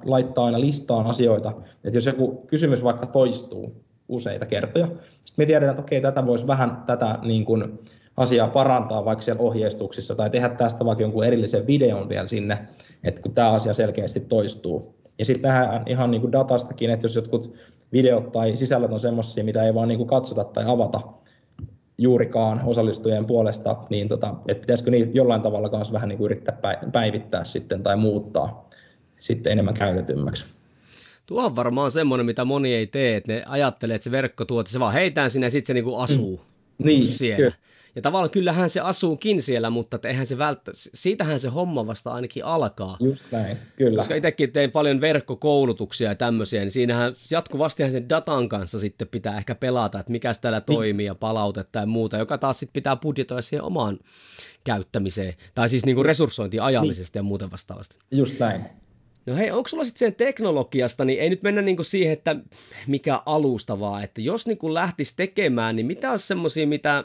[0.05, 1.53] laittaa aina listaan asioita,
[1.85, 6.47] että jos joku kysymys vaikka toistuu useita kertoja, sitten me tiedetään, että okei, tätä voisi
[6.47, 7.79] vähän tätä niin kun
[8.17, 12.59] asiaa parantaa vaikka siellä ohjeistuksissa tai tehdä tästä vaikka jonkun erillisen videon vielä sinne,
[13.05, 14.95] että kun tämä asia selkeästi toistuu.
[15.19, 17.55] Ja sitten tähän ihan niin kuin datastakin, että jos jotkut
[17.93, 21.01] videot tai sisällöt on semmoisia, mitä ei vaan niin kuin katsota tai avata
[21.99, 26.59] juurikaan osallistujien puolesta, niin tota, että pitäisikö niitä jollain tavalla kanssa vähän niin kuin yrittää
[26.93, 28.69] päivittää sitten tai muuttaa
[29.19, 30.45] sitten enemmän käytetymmäksi.
[31.27, 34.81] Tuo on varmaan semmoinen, mitä moni ei tee, että ne ajattelee, että se verkkotuote, se
[34.81, 36.41] vaan heitään sinne ja sitten se niinku asuu
[36.79, 36.87] mm.
[36.87, 37.37] niin, siellä.
[37.37, 37.53] Kyllä.
[37.99, 42.45] Ja tavallaan kyllähän se asuukin siellä, mutta eihän se välttä, siitähän se homma vasta ainakin
[42.45, 42.97] alkaa.
[43.01, 43.97] Just näin, kyllä.
[43.97, 49.39] Koska itsekin tein paljon verkkokoulutuksia ja tämmöisiä, niin siinähän jatkuvasti sen datan kanssa sitten pitää
[49.39, 50.77] ehkä pelata, että mikä täällä niin.
[50.77, 53.99] toimii ja palautetta ja muuta, joka taas sitten pitää budjetoida siihen omaan
[54.65, 57.25] käyttämiseen, tai siis niinku resurssointiin ajallisesti niin.
[57.25, 57.97] ja muuten vastaavasti.
[58.11, 58.65] Just näin.
[59.27, 62.37] No hei, onko sulla sitten sen teknologiasta, niin ei nyt mennä niinku siihen, että
[62.87, 67.05] mikä alustavaa, että jos niinku lähtisi tekemään, niin mitä on semmoisia, mitä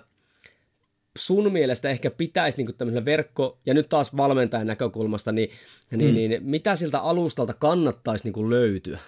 [1.18, 5.50] sun mielestä ehkä pitäisi niin tämmöisellä verkko, ja nyt taas valmentajan näkökulmasta, niin,
[5.92, 6.16] niin, mm.
[6.16, 9.00] niin mitä siltä alustalta kannattaisi niin löytyä?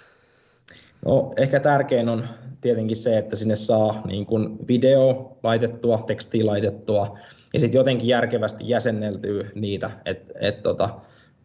[1.06, 2.28] No, ehkä tärkein on
[2.62, 7.18] tietenkin se, että sinne saa niin kuin video laitettua, tekstiä laitettua,
[7.54, 10.90] ja sitten jotenkin järkevästi jäsenneltyy niitä, että et, tota,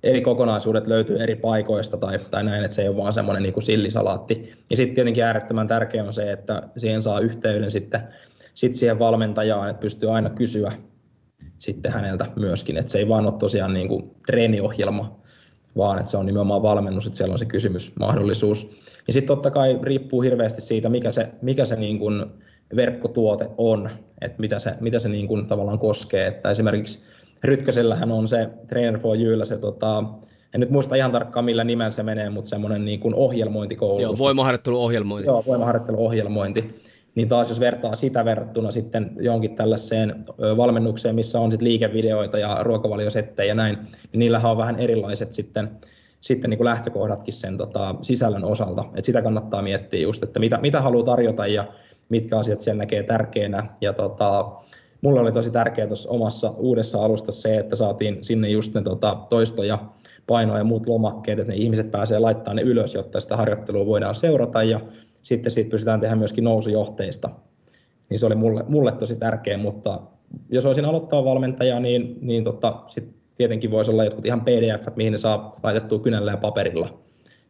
[0.03, 3.53] eri kokonaisuudet löytyy eri paikoista tai, tai näin, että se ei ole vaan semmoinen niin
[3.53, 4.53] kuin sillisalaatti.
[4.71, 8.01] Ja sitten tietenkin äärettömän tärkeää on se, että siihen saa yhteyden sitten
[8.55, 10.73] sit siihen valmentajaan, että pystyy aina kysyä
[11.59, 15.21] sitten häneltä myöskin, että se ei vaan ole tosiaan niin kuin treeniohjelma,
[15.77, 18.71] vaan että se on nimenomaan valmennus, että siellä on se kysymysmahdollisuus.
[19.07, 22.27] Ja sitten totta kai riippuu hirveästi siitä, mikä se, mikä se niin kuin
[22.77, 23.91] verkkotuote on,
[24.21, 26.27] että mitä se, mitä se niin kuin tavallaan koskee.
[26.27, 27.05] Että esimerkiksi
[27.45, 30.05] Rytkösellähän on se Trainer for Youlla se tota,
[30.55, 34.03] en nyt muista ihan tarkkaan millä nimellä se menee, mutta semmoinen niin kuin ohjelmointikoulutus.
[34.03, 35.27] Joo, voimaharjoitteluohjelmointi.
[35.27, 36.83] Joo, voimaharjoitteluohjelmointi.
[37.15, 40.25] Niin taas jos vertaa sitä verrattuna sitten jonkin tällaiseen
[40.57, 43.79] valmennukseen, missä on sitten liikevideoita ja ruokavaliosettejä ja näin,
[44.13, 45.71] niin niillähän on vähän erilaiset sitten,
[46.21, 48.85] sitten niin kuin lähtökohdatkin sen tota, sisällön osalta.
[48.95, 51.65] Et sitä kannattaa miettiä just, että mitä, mitä haluaa tarjota ja
[52.09, 53.67] mitkä asiat siellä näkee tärkeänä.
[53.81, 54.51] Ja tota,
[55.01, 59.17] mulle oli tosi tärkeää tuossa omassa uudessa alusta se, että saatiin sinne just ne tota,
[59.29, 59.79] toistoja,
[60.27, 64.15] painoja ja muut lomakkeet, että ne ihmiset pääsee laittamaan ne ylös, jotta sitä harjoittelua voidaan
[64.15, 64.81] seurata ja
[65.23, 67.31] sitten siitä pystytään tehdä myöskin nousujohteista.
[68.11, 70.01] Niin se oli mulle, mulle tosi tärkeä, mutta
[70.49, 75.13] jos olisin aloittava valmentaja, niin, niin tota, sit tietenkin voisi olla jotkut ihan pdf mihin
[75.13, 77.01] ne saa laitettua kynällä ja paperilla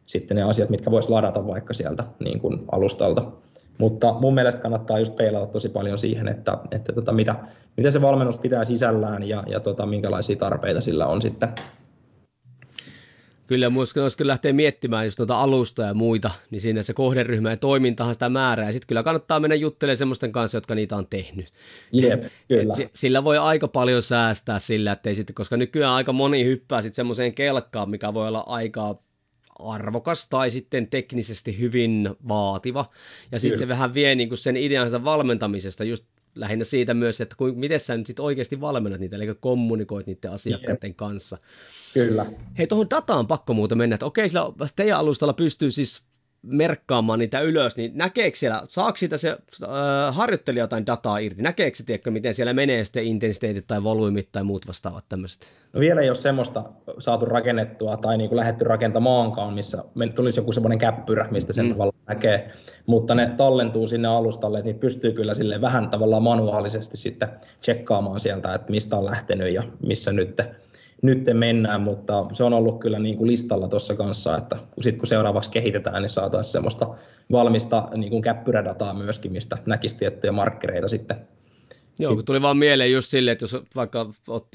[0.05, 3.31] sitten ne asiat, mitkä voisi ladata vaikka sieltä niin kuin alustalta.
[3.77, 7.35] Mutta mun mielestä kannattaa just peilata tosi paljon siihen, että, että tota, mitä,
[7.77, 11.49] mitä se valmennus pitää sisällään ja, ja tota, minkälaisia tarpeita sillä on sitten.
[13.51, 17.49] Kyllä, muista jos kyllä lähtee miettimään just tuota alusta ja muita, niin siinä se kohderyhmä
[17.49, 18.65] ja toimintahan sitä määrää.
[18.65, 21.53] Ja sitten kyllä kannattaa mennä juttelemaan semmoisten kanssa, jotka niitä on tehnyt.
[21.91, 22.73] Jep, kyllä.
[22.79, 26.95] Et sillä voi aika paljon säästää sillä, ettei sitten, koska nykyään aika moni hyppää sitten
[26.95, 28.95] semmoiseen kelkkaan, mikä voi olla aika
[29.59, 32.85] arvokas tai sitten teknisesti hyvin vaativa.
[33.31, 36.05] Ja sitten se vähän vie niin kuin sen idean sitä valmentamisesta just
[36.35, 40.31] lähinnä siitä myös, että kuin, miten sä nyt sit oikeasti valmennat niitä, eli kommunikoit niiden
[40.31, 41.37] asiakkaiden kanssa.
[41.93, 42.25] Kyllä.
[42.57, 46.03] Hei, tuohon dataan pakko muuta mennä, että okei, sillä teidän alustalla pystyy siis
[46.41, 49.29] merkkaamaan niitä ylös, niin näkeekö siellä, saako siitä se
[49.63, 49.69] äh,
[50.15, 51.41] harjoittelija jotain dataa irti?
[51.41, 55.53] Näkeekö se, tiedätkö, miten siellä menee sitten intensiteetit tai volyymit tai muut vastaavat tämmöiset?
[55.73, 56.63] No vielä ei ole semmoista
[56.99, 59.83] saatu rakennettua tai niin kuin lähetty rakentamaankaan, missä
[60.15, 61.71] tulisi joku semmoinen käppyrä, mistä sen mm.
[61.71, 62.51] tavallaan näkee,
[62.85, 67.29] mutta ne tallentuu sinne alustalle, että niitä pystyy kyllä sille vähän tavallaan manuaalisesti sitten
[67.59, 70.41] tsekkaamaan sieltä, että mistä on lähtenyt ja missä nyt
[71.01, 75.07] nyt mennään, mutta se on ollut kyllä niin kuin listalla tuossa kanssa, että sit kun
[75.07, 76.87] seuraavaksi kehitetään, niin saataisiin semmoista
[77.31, 81.17] valmista niin kuin käppyrädataa myöskin, mistä näkisi tiettyjä markkereita sitten.
[81.99, 84.13] Joo, kun tuli vaan mieleen just silleen, että jos vaikka,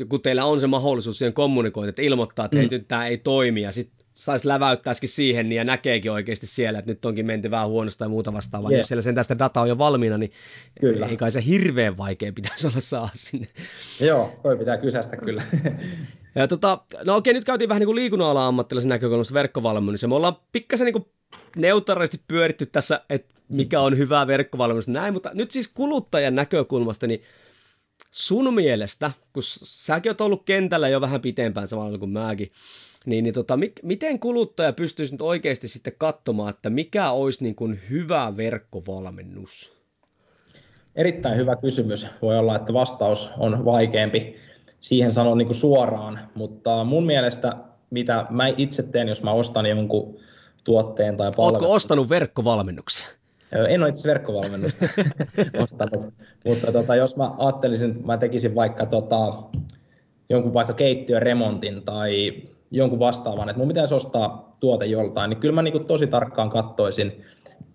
[0.08, 2.60] kun teillä on se mahdollisuus siihen kommunikoida, että ilmoittaa, että mm.
[2.60, 6.78] hei, nyt tämä ei toimi, ja sitten saisi läväyttäisikin siihen niin ja näkeekin oikeasti siellä,
[6.78, 8.70] että nyt onkin menty vähän huonosta ja muuta vastaavaa.
[8.70, 8.80] Yeah.
[8.80, 10.32] Jos siellä sen tästä data on jo valmiina, niin
[10.80, 11.06] kyllä.
[11.06, 13.46] ei kai se hirveän vaikea pitäisi olla saa sinne.
[14.00, 15.42] Joo, toi pitää kysästä kyllä.
[16.34, 20.36] Ja tota, no okei, nyt käytiin vähän niin kuin liikunnalla ammattilaisen näkökulmasta verkkovalmennus, me ollaan
[20.52, 21.06] pikkasen niin kuin
[21.56, 27.22] neutraalisti pyöritty tässä, että mikä on hyvää verkkovalmennus näin, mutta nyt siis kuluttajan näkökulmasta, niin
[28.10, 32.52] sun mielestä, kun säkin oot ollut kentällä jo vähän pitempään samalla kuin mäkin,
[33.06, 37.54] niin, niin tota, mi- miten kuluttaja pystyisi nyt oikeasti sitten katsomaan, että mikä olisi niin
[37.54, 39.76] kuin hyvä verkkovalmennus?
[40.96, 42.06] Erittäin hyvä kysymys.
[42.22, 44.36] Voi olla, että vastaus on vaikeampi
[44.80, 47.56] siihen sanoa niin kuin suoraan, mutta mun mielestä
[47.90, 50.18] mitä mä itse teen, jos mä ostan jonkun
[50.64, 51.56] tuotteen tai palvelun.
[51.56, 53.06] Oletko ostanut verkkovalmennuksia?
[53.68, 54.88] En ole itse verkkovalmennusta
[55.64, 59.42] ostanut, mutta tota, jos mä ajattelisin, mä tekisin vaikka tota,
[60.28, 65.62] jonkun vaikka keittiöremontin tai jonkun vastaavan, että mun pitäisi ostaa tuote joltain, niin kyllä mä
[65.62, 67.22] niin tosi tarkkaan kattoisin,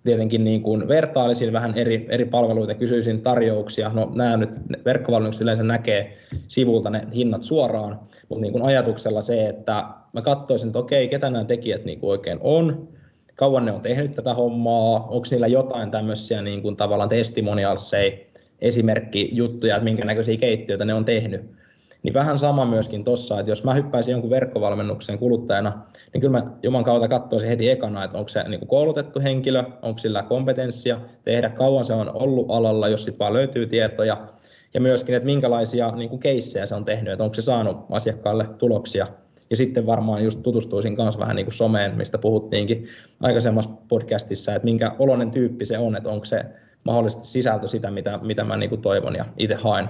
[0.03, 3.91] tietenkin niin kuin vertailisin vähän eri, eri palveluita, kysyisin tarjouksia.
[3.93, 4.49] No nämä nyt
[4.85, 6.17] verkkovalmennukset yleensä näkee
[6.47, 11.29] sivulta ne hinnat suoraan, mutta niin kuin ajatuksella se, että mä katsoisin, että okei, ketä
[11.29, 12.87] nämä tekijät niin kuin oikein on,
[13.35, 18.17] kauan ne on tehnyt tätä hommaa, onko niillä jotain tämmöisiä niin kuin tavallaan testimonialseja,
[18.61, 21.60] esimerkkijuttuja, että minkä näköisiä keittiöitä ne on tehnyt.
[22.03, 25.81] Niin vähän sama myöskin tuossa, että jos mä hyppäisin jonkun verkkovalmennukseen kuluttajana,
[26.13, 29.97] niin kyllä mä Juman kautta katsoisin heti ekana, että onko se niin koulutettu henkilö, onko
[29.97, 34.27] sillä kompetenssia tehdä, kauan se on ollut alalla, jos sitten vaan löytyy tietoja,
[34.73, 38.45] ja myöskin, että minkälaisia niin kuin keissejä se on tehnyt, että onko se saanut asiakkaalle
[38.57, 39.07] tuloksia.
[39.49, 42.87] Ja sitten varmaan just tutustuisin kanssa vähän niin kuin someen, mistä puhuttiinkin
[43.21, 46.45] aikaisemmassa podcastissa, että minkä oloinen tyyppi se on, että onko se
[46.83, 49.89] mahdollisesti sisältö sitä, mitä, mitä mä niin kuin toivon ja itse haen.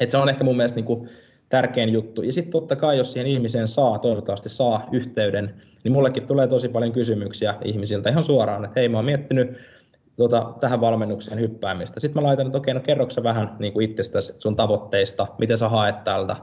[0.00, 1.08] Et se on ehkä mun mielestä niin kuin
[1.48, 2.22] tärkein juttu.
[2.22, 6.68] Ja sitten totta kai, jos siihen ihmiseen saa, toivottavasti saa yhteyden, niin mullekin tulee tosi
[6.68, 9.50] paljon kysymyksiä ihmisiltä ihan suoraan, että hei mä oon miettinyt
[10.16, 12.00] tota, tähän valmennukseen hyppäämistä.
[12.00, 15.68] Sitten mä laitan, että okei, no kerroksä vähän niin kuin itsestäsi sun tavoitteista, miten sä
[15.68, 16.36] haet täältä.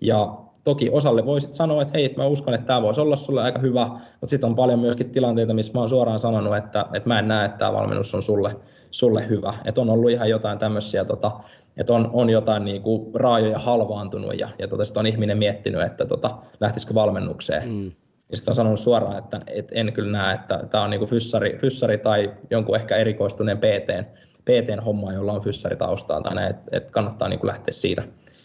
[0.00, 3.58] Ja toki osalle voisit sanoa, että hei, mä uskon, että tämä voisi olla sulle aika
[3.58, 7.18] hyvä, mutta sitten on paljon myöskin tilanteita, missä mä oon suoraan sanonut, että, että mä
[7.18, 8.56] en näe, että tämä valmennus on sulle,
[8.90, 9.54] sulle hyvä.
[9.64, 11.30] Että on ollut ihan jotain tämmöisiä tota,
[11.76, 16.04] että on, on jotain niin kuin raajoja halvaantunut ja, ja tota, on ihminen miettinyt, että
[16.04, 17.68] tota, lähtisikö valmennukseen.
[17.68, 17.92] Mm.
[18.30, 21.10] Ja sitten on sanonut suoraan, että, että en kyllä näe, että tämä on niin kuin
[21.10, 24.06] fyssari, fyssari tai jonkun ehkä erikoistuneen PT,
[24.44, 28.02] PTn homma, jolla on fyssaritaustaa tai näin, että, että kannattaa niin kuin lähteä siitä,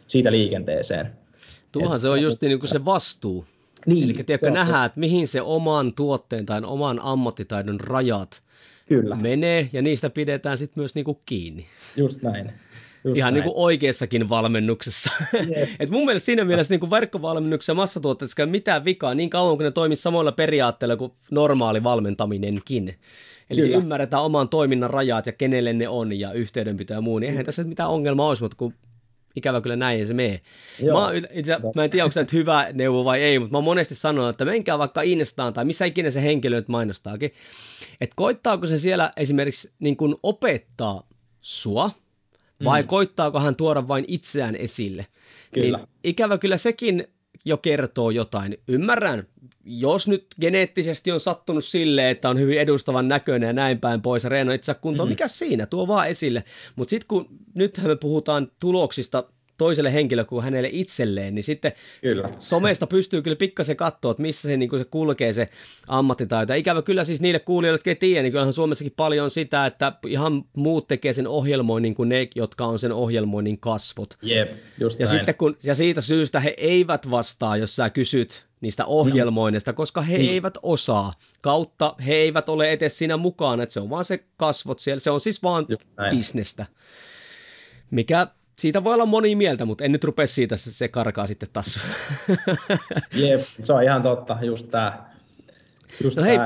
[0.07, 1.11] siitä liikenteeseen.
[1.71, 3.45] Tuohan se on just niin kuin se vastuu.
[3.85, 8.43] Niin, Eli tiedätkö, nähdään, että mihin se oman tuotteen tai oman ammattitaidon rajat
[8.87, 9.15] Kyllä.
[9.15, 11.65] menee, ja niistä pidetään sitten myös niinku kiinni.
[11.95, 12.53] Just näin.
[13.07, 15.13] Just ihan niin kuin oikeassakin valmennuksessa.
[15.33, 15.69] Yep.
[15.79, 19.57] Et mun mielestä siinä mielessä niin kuin verkkovalmennuksessa ja massatuotteessa ei mitään vikaa niin kauan
[19.57, 22.95] kuin ne toimii samoilla periaatteilla kuin normaali valmentaminenkin.
[23.49, 23.77] Eli Kyllä.
[23.77, 27.45] ymmärretään oman toiminnan rajat ja kenelle ne on ja yhteydenpito ja muu, niin eihän mm.
[27.45, 28.73] tässä mitään ongelmaa olisi, mutta kun
[29.35, 30.41] ikävä kyllä näin ei se mene.
[30.93, 33.95] Mä, itse, mä en tiedä, onko tämä nyt hyvä neuvo vai ei, mutta mä monesti
[33.95, 37.31] sanonut, että menkää vaikka Instaan tai missä ikinä se henkilö nyt mainostaakin,
[38.01, 41.07] että koittaako se siellä esimerkiksi niin kuin opettaa
[41.41, 41.91] sua,
[42.63, 42.87] vai mm.
[42.87, 45.05] koittaako hän tuoda vain itseään esille.
[45.53, 45.77] Kyllä.
[45.77, 47.07] Niin ikävä kyllä sekin
[47.45, 48.57] jo kertoo jotain.
[48.67, 49.27] Ymmärrän,
[49.65, 54.23] jos nyt geneettisesti on sattunut silleen, että on hyvin edustavan näköinen ja näin päin pois
[54.23, 55.11] ja itse kuntoon, mm.
[55.11, 56.43] mikä siinä, tuo vaan esille.
[56.75, 59.23] Mutta sitten kun nythän me puhutaan tuloksista
[59.57, 62.29] toiselle henkilölle kuin hänelle itselleen, niin sitten kyllä.
[62.39, 65.49] somesta pystyy kyllä pikkasen katsoa, että missä se, niin se kulkee se
[65.87, 66.53] ammattitaito.
[66.53, 69.93] Ikävä kyllä siis niille kuulijoille, jotka ei tiedä, niin kyllähän Suomessakin paljon on sitä, että
[70.07, 74.17] ihan muut tekee sen ohjelmoinnin kuin ne, jotka on sen ohjelmoinnin kasvot.
[74.21, 75.17] Jep, just ja, näin.
[75.17, 80.17] sitten kun, ja siitä syystä he eivät vastaa, jos sä kysyt niistä ohjelmoinnista, koska he
[80.17, 80.31] niin.
[80.31, 84.79] eivät osaa, kautta he eivät ole edes siinä mukana, että se on vaan se kasvot
[84.79, 85.67] siellä, se on siis vaan
[86.11, 86.65] bisnestä
[87.91, 88.27] mikä
[88.59, 91.79] siitä voi olla moni mieltä, mutta en nyt rupea siitä, se karkaa sitten taas.
[93.13, 95.07] Jep, se on ihan totta, just tämä.
[96.03, 96.37] Just no hei,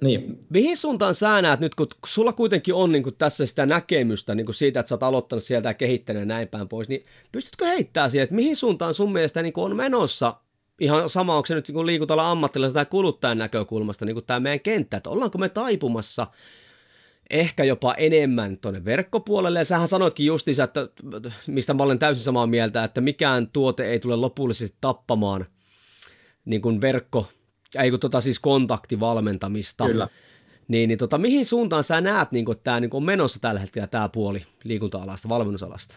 [0.00, 0.46] niin.
[0.50, 4.80] mihin suuntaan sä näet nyt, kun sulla kuitenkin on niin tässä sitä näkemystä niin siitä,
[4.80, 8.24] että sä oot aloittanut sieltä ja kehittänyt ja näin päin pois, niin pystytkö heittämään siihen,
[8.24, 10.34] että mihin suuntaan sun mielestä niin on menossa
[10.80, 14.60] ihan sama, onko se nyt niin liikutella ammattilaisen tai kuluttajan näkökulmasta, niin kuin tämä meidän
[14.60, 16.26] kenttä, että ollaanko me taipumassa
[17.30, 19.58] ehkä jopa enemmän tuonne verkkopuolelle.
[19.58, 20.88] Ja sähän sanoitkin justiinsa, että
[21.46, 25.46] mistä mä olen täysin samaa mieltä, että mikään tuote ei tule lopullisesti tappamaan
[26.44, 27.26] niin kuin verkko,
[27.78, 29.86] ei kun tota siis kontaktivalmentamista.
[29.86, 30.08] Kyllä.
[30.68, 33.86] Niin, niin tota, mihin suuntaan sä näet, niin että tämä niin on menossa tällä hetkellä
[33.86, 35.96] tämä puoli liikunta-alasta, valmennusalasta?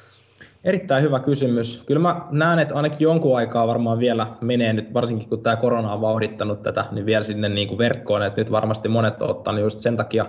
[0.63, 1.83] Erittäin hyvä kysymys.
[1.85, 5.93] Kyllä mä näen, että ainakin jonkun aikaa varmaan vielä menee nyt, varsinkin kun tämä korona
[5.93, 9.61] on vauhdittanut tätä, niin vielä sinne niin kuin verkkoon, että nyt varmasti monet on ottanut
[9.61, 10.25] just sen takia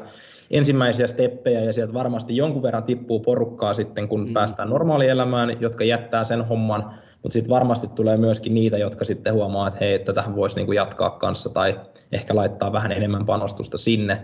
[0.51, 4.33] ensimmäisiä steppejä ja sieltä varmasti jonkun verran tippuu porukkaa sitten, kun mm.
[4.33, 9.69] päästään normaalielämään, jotka jättää sen homman, mutta sitten varmasti tulee myöskin niitä, jotka sitten huomaa,
[9.69, 11.81] että hei, että tähän voisi niinku jatkaa kanssa tai
[12.13, 14.21] ehkä laittaa vähän enemmän panostusta sinne.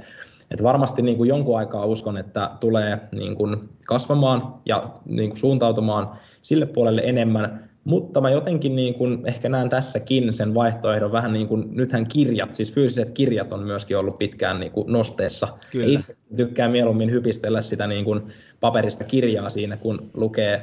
[0.50, 5.38] Et varmasti niin kuin jonkun aikaa uskon, että tulee niin kuin kasvamaan ja niin kuin
[5.38, 6.10] suuntautumaan
[6.42, 11.48] sille puolelle enemmän, mutta mä jotenkin niin kuin ehkä näen tässäkin sen vaihtoehdon vähän niin
[11.48, 15.48] kuin, nythän kirjat, siis fyysiset kirjat on myöskin ollut pitkään niin kuin nosteessa.
[15.70, 15.94] Kyllä.
[15.98, 18.22] Itse tykkään mieluummin hypistellä sitä niin kuin
[18.60, 20.62] paperista kirjaa siinä, kun lukee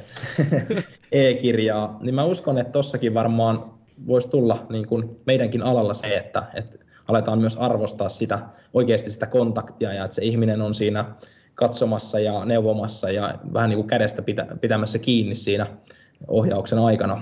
[1.11, 1.99] e-kirjaa.
[2.01, 3.63] Niin mä uskon, että tossakin varmaan
[4.07, 8.39] voisi tulla niin kuin meidänkin alalla se, että, että aletaan myös arvostaa sitä
[8.73, 11.05] oikeasti sitä kontaktia ja että se ihminen on siinä
[11.55, 15.67] katsomassa ja neuvomassa ja vähän niin kuin kädestä pitä, pitämässä kiinni siinä
[16.27, 17.21] ohjauksen aikana.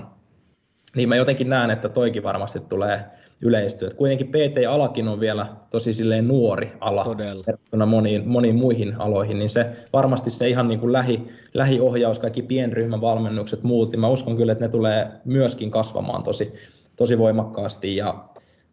[0.96, 3.04] Niin mä jotenkin näen, että toikin varmasti tulee
[3.40, 3.88] yleistyä.
[3.88, 7.44] Et kuitenkin PT-alakin on vielä tosi silleen nuori ala Todella.
[7.46, 12.42] verrattuna moniin, moniin muihin aloihin, niin se varmasti se ihan niin kuin lähi, lähiohjaus, kaikki
[12.42, 16.54] pienryhmän valmennukset, muut, niin mä uskon kyllä, että ne tulee myöskin kasvamaan tosi,
[16.96, 17.96] tosi voimakkaasti.
[17.96, 18.24] Ja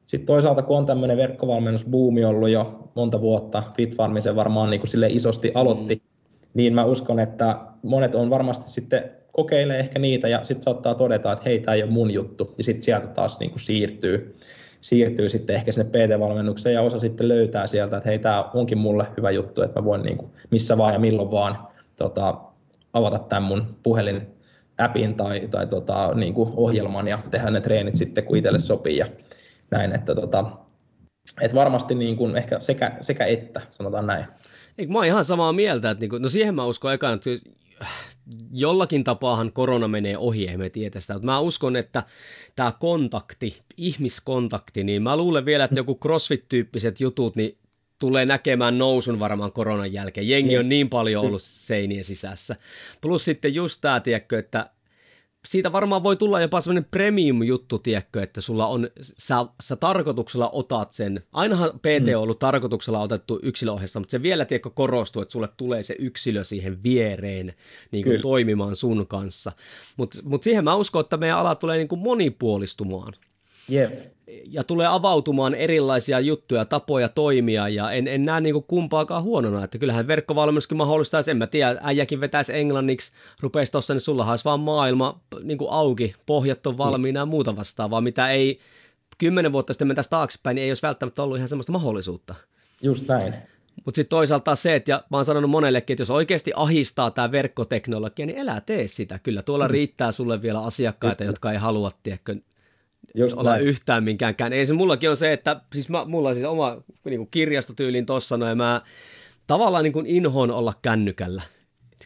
[0.05, 4.89] sitten toisaalta, kun on tämmöinen verkkovalmennusbuumi ollut jo monta vuotta, FitFarmi se varmaan niin kuin
[4.89, 6.01] sille isosti aloitti, mm.
[6.53, 11.32] niin mä uskon, että monet on varmasti sitten kokeilee ehkä niitä ja sitten saattaa todeta,
[11.32, 14.36] että hei, tämä ei ole mun juttu, ja sitten sieltä taas niin kuin siirtyy,
[14.82, 19.07] siirtyy sitten ehkä sinne PT-valmennukseen ja osa sitten löytää sieltä, että hei, tämä onkin mulle
[19.17, 21.57] hyvä juttu, että mä voin niin kuin missä vaan ja milloin vaan
[21.95, 22.38] tota,
[22.93, 24.21] avata tämän mun puhelin
[24.77, 28.97] appin tai, tai tota, niin kuin ohjelman ja tehdä ne treenit sitten, kun itselle sopii
[28.97, 29.05] ja
[29.71, 30.45] näin, että tota,
[31.41, 34.25] et varmasti niin kuin ehkä sekä, sekä että, sanotaan näin.
[34.77, 37.29] Eikö mä oon ihan samaa mieltä, että niinku, no siihen mä uskon ekaan, että
[38.53, 42.03] jollakin tapaahan korona menee ohi, emme tiedä sitä, mutta mä uskon, että
[42.55, 47.57] tämä kontakti, ihmiskontakti, niin mä luulen vielä, että joku crossfit-tyyppiset jutut, niin
[47.99, 50.29] tulee näkemään nousun varmaan koronan jälkeen.
[50.29, 52.55] Jengi on niin paljon ollut seinien sisässä.
[53.01, 54.69] Plus sitten just tämä, tiedätkö, että
[55.45, 60.93] siitä varmaan voi tulla jopa semmoinen premium-juttu, tiedätkö, että sulla on, sä, sä tarkoituksella otat
[60.93, 65.49] sen, ainahan PT on ollut tarkoituksella otettu yksilöohjasta, mutta se vielä, tiedätkö, korostuu, että sulle
[65.57, 67.53] tulee se yksilö siihen viereen
[67.91, 69.51] niin kuin toimimaan sun kanssa.
[69.97, 73.13] Mutta mut siihen mä uskon, että meidän ala tulee niin kuin monipuolistumaan.
[73.72, 73.91] Yeah.
[74.49, 79.78] Ja tulee avautumaan erilaisia juttuja, tapoja toimia, ja en, en näe niin kumpaakaan huonona, että
[79.78, 84.59] kyllähän verkkovalmennuskin mahdollistaisi, en mä tiedä, äijäkin vetäisi englanniksi, rupeisi tuossa, niin sulla olisi vaan
[84.59, 88.59] maailma niin kuin auki, pohjat on valmiina ja muuta vastaavaa, mitä ei
[89.18, 92.36] kymmenen vuotta sitten mentäisi taaksepäin, niin ei olisi välttämättä ollut ihan semmoista mahdollisuutta.
[92.82, 93.34] Just näin.
[93.86, 97.32] Mutta sitten toisaalta se, että ja mä oon sanonut monellekin, että jos oikeasti ahistaa tämä
[97.32, 99.20] verkkoteknologia, niin elää tee sitä.
[99.20, 99.72] Kyllä tuolla mm.
[99.72, 102.36] riittää sulle vielä asiakkaita, jotka ei halua, tiedätkö,
[103.16, 103.66] Just olla näin.
[103.66, 104.53] yhtään minkäänkään.
[104.53, 108.05] Ei se mullakin on se, että siis mä, mulla on siis oma niin kuin kirjastotyylin
[108.05, 108.82] tossa, no, ja mä
[109.47, 111.41] tavallaan niin kuin inhoon olla kännykällä.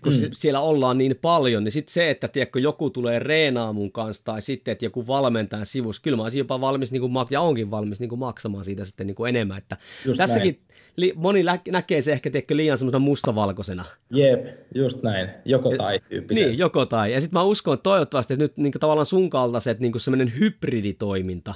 [0.03, 0.29] Kun mm.
[0.33, 4.41] siellä ollaan niin paljon, niin sitten se, että tiedätkö, joku tulee reenaa mun kanssa, tai
[4.41, 7.99] sitten, että joku valmentaa sivussa, kyllä mä olisin jopa valmis, niin kuin, ja onkin valmis
[7.99, 9.57] niin kuin maksamaan siitä sitten niin kuin enemmän.
[9.57, 10.59] Että Just tässäkin
[10.95, 13.85] li, moni näkee se ehkä tiedätkö, liian semmoisena mustavalkoisena.
[14.09, 15.29] Jep, just näin.
[15.45, 16.49] Joko tai tyyppisesti.
[16.49, 17.13] Niin, joko tai.
[17.13, 20.33] Ja sitten mä uskon, että toivottavasti että nyt niin kuin, tavallaan sun kaltaiset niin semmoinen
[20.39, 21.53] hybriditoiminta,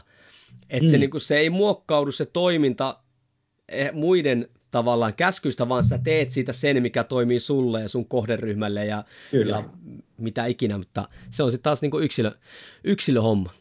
[0.70, 0.92] että mm.
[0.92, 2.98] se, niin kuin, se ei muokkaudu se toiminta
[3.70, 8.86] eh, muiden tavallaan käskyistä, vaan sä teet siitä sen, mikä toimii sulle ja sun kohderyhmälle
[8.86, 9.04] ja,
[9.48, 9.64] ja
[10.18, 12.32] mitä ikinä, mutta se on sitten taas niin kuin yksilö,
[12.84, 13.52] yksilöhomma.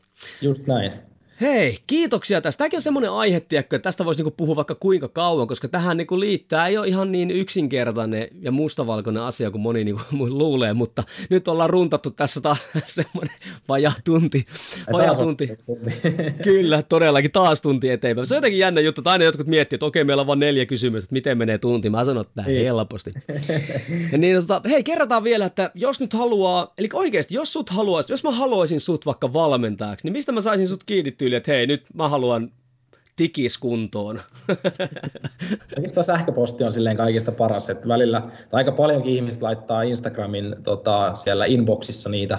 [0.43, 0.93] Just näin.
[1.41, 2.59] Hei, kiitoksia tästä.
[2.59, 5.97] Tämäkin on semmoinen aihe, tiedätkö, että tästä voisi niinku puhua vaikka kuinka kauan, koska tähän
[5.97, 11.03] niinku liittää, ei ole ihan niin yksinkertainen ja mustavalkoinen asia kuin moni niinku luulee, mutta
[11.31, 13.35] nyt ollaan runtattu tässä taas semmoinen
[13.69, 14.47] vajaa tunti.
[14.93, 15.49] Vajaa tunti.
[16.45, 18.27] Kyllä, todellakin taas tunti eteenpäin.
[18.27, 20.67] Se on jotenkin jännä juttu, että aina jotkut miettii, että okei, meillä on vain neljä
[20.67, 21.91] kysymystä, että miten menee tunti.
[21.91, 23.13] Mä sanon, että näin helposti.
[24.13, 28.13] ja niin, tota, hei, kerrotaan vielä, että jos nyt haluaa, eli oikeasti, jos sut haluaisi,
[28.13, 31.67] jos mä haluaisin sut vaikka valmentajaksi, niin mistä mä saisin sut kiinni tyyli, että hei,
[31.67, 32.51] nyt mä haluan
[33.17, 34.21] tikiskuntoon.
[35.77, 41.15] Oikeastaan sähköposti on silleen kaikista paras, että välillä, tai aika paljonkin ihmiset laittaa Instagramin tota,
[41.15, 42.39] siellä inboxissa niitä,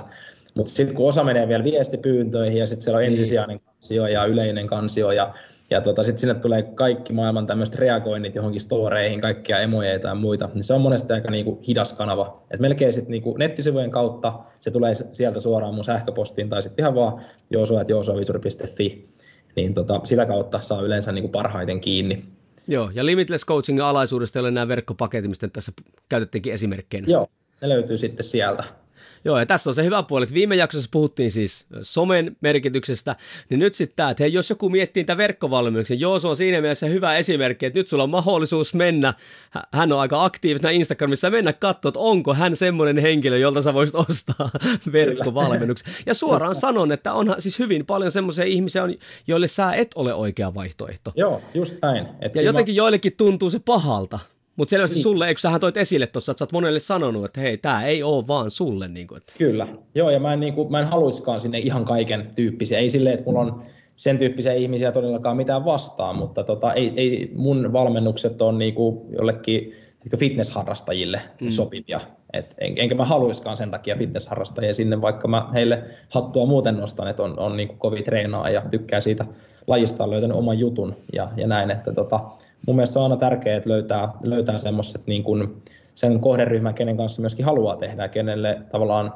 [0.56, 3.12] mutta sitten kun osa menee vielä viestipyyntöihin ja sitten siellä on niin.
[3.12, 5.34] ensisijainen kansio ja yleinen kansio ja,
[5.70, 10.50] ja tota, sitten sinne tulee kaikki maailman tämmöiset reagoinnit johonkin storeihin, kaikkia emoja ja muita,
[10.54, 12.44] niin se on monesti aika niinku hidas kanava.
[12.52, 16.96] Et melkein sitten niinku nettisivujen kautta se tulee sieltä suoraan mun sähköpostiin tai sitten ihan
[16.96, 19.10] vaan joosuat.joosuavisuri.fi,
[19.56, 22.24] niin tota, sitä kautta saa yleensä niinku parhaiten kiinni.
[22.68, 25.72] Joo, ja Limitless Coachingin alaisuudesta ei ole nämä verkkopaketit, mistä tässä
[26.10, 27.08] käytettiinkin esimerkkeinä.
[27.08, 27.28] Joo,
[27.62, 28.64] ne löytyy sitten sieltä.
[29.26, 33.16] Joo, ja tässä on se hyvä puoli, että viime jaksossa puhuttiin siis somen merkityksestä,
[33.50, 36.62] niin nyt sitten tämä, että hei, jos joku miettii niitä verkkovalmennuksia, joo, se on siinä
[36.62, 39.14] mielessä hyvä esimerkki, että nyt sulla on mahdollisuus mennä,
[39.74, 43.74] hän on aika aktiivisena Instagramissa, ja mennä katsoa, että onko hän semmoinen henkilö, jolta sä
[43.74, 44.50] voisit ostaa
[44.92, 45.94] verkkovalmennuksen.
[46.06, 48.84] Ja suoraan sanon, että onhan siis hyvin paljon semmoisia ihmisiä,
[49.28, 51.14] joille sä et ole oikea vaihtoehto.
[51.16, 52.08] Joo, just näin.
[52.22, 52.78] Et ja jotenkin mä...
[52.78, 54.20] joillekin tuntuu se pahalta.
[54.60, 55.04] Mutta selvästi niin.
[55.04, 58.04] sulle, eikö sähän toit esille tuossa, että sä oot monelle sanonut, että hei, tämä ei
[58.04, 58.88] ole vaan sulle.
[58.88, 59.34] Niin kuin, että...
[59.38, 62.80] Kyllä, joo, ja mä en, niin kuin, mä en haluiskaan sinne ihan kaiken tyyppisiä.
[62.80, 63.64] Ei silleen, että mulla on
[63.96, 69.16] sen tyyppisiä ihmisiä todellakaan mitään vastaan, mutta tota, ei, ei mun valmennukset on niin kuin
[69.18, 69.74] jollekin
[70.18, 71.50] fitnessharrastajille mm.
[71.50, 72.02] sopivia.
[72.34, 77.08] Et en, enkä mä haluiskaan sen takia fitnessharrastajia sinne, vaikka mä heille hattua muuten nostan,
[77.08, 79.26] että on, on niin kovin treenaa ja tykkää siitä
[79.68, 81.72] lajista on löytänyt oman jutun ja, ja näin.
[81.72, 82.20] Että tota,
[82.68, 85.64] mun mielestä on aina tärkeää, että löytää, löytää semmoiset niin kuin
[85.96, 89.14] sen kohderyhmän, kenen kanssa myöskin haluaa tehdä ja kenelle tavallaan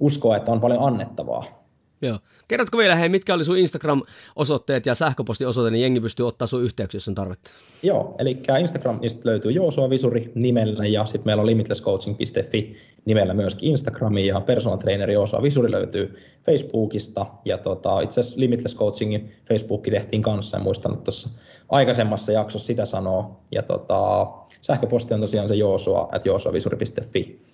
[0.00, 1.60] uskoa, että on paljon annettavaa.
[2.02, 2.18] Joo.
[2.48, 6.96] Kerrotko vielä, hei, mitkä oli sun Instagram-osoitteet ja sähköpostiosoite, niin jengi pystyy ottaa sun yhteyksiä,
[6.96, 7.50] jos on tarvetta?
[7.82, 14.26] Joo, eli Instagramista löytyy Joosua Visuri nimellä ja sitten meillä on limitlesscoaching.fi nimellä myöskin Instagrami
[14.26, 20.22] ja personal trainer Joosua Visuri löytyy Facebookista ja tota, itse asiassa Limitless Coachingin Facebook tehtiin
[20.22, 21.28] kanssa ja muistan, että tuossa
[21.68, 24.26] aikaisemmassa jaksossa sitä sanoo ja tota,
[24.60, 27.49] sähköposti on tosiaan se joosua, at joosuavisuri.fi.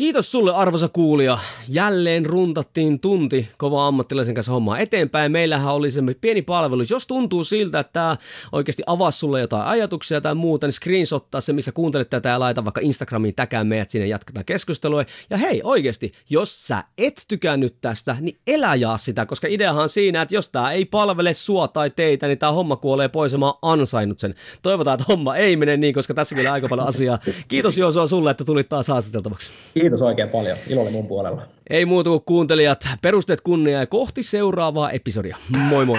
[0.00, 1.38] Kiitos sulle arvoisa kuulija.
[1.68, 5.32] Jälleen runtattiin tunti kova ammattilaisen kanssa hommaa eteenpäin.
[5.32, 6.82] Meillähän oli se pieni palvelu.
[6.90, 8.16] Jos tuntuu siltä, että tämä
[8.52, 12.64] oikeasti avaa sulle jotain ajatuksia tai muuta, niin screenshottaa se, missä kuuntelet tätä ja laita
[12.64, 15.04] vaikka Instagramiin täkään meidät sinne jatketaan keskustelua.
[15.30, 19.88] Ja hei, oikeasti, jos sä et tykännyt tästä, niin elä jaa sitä, koska ideahan on
[19.88, 23.38] siinä, että jos tämä ei palvele sua tai teitä, niin tämä homma kuolee pois ja
[23.38, 24.34] mä oon ansainnut sen.
[24.62, 27.18] Toivotaan, että homma ei mene niin, koska tässä on aika paljon asiaa.
[27.48, 29.50] Kiitos Jooso sulle, että tulit taas haastateltavaksi.
[29.74, 30.56] Kiitos oikein paljon.
[30.68, 31.42] Ilo oli mun puolella.
[31.70, 32.88] Ei muuta kuin kuuntelijat.
[33.02, 35.36] Perusteet kunnia ja kohti seuraavaa episodia.
[35.68, 35.98] Moi moi!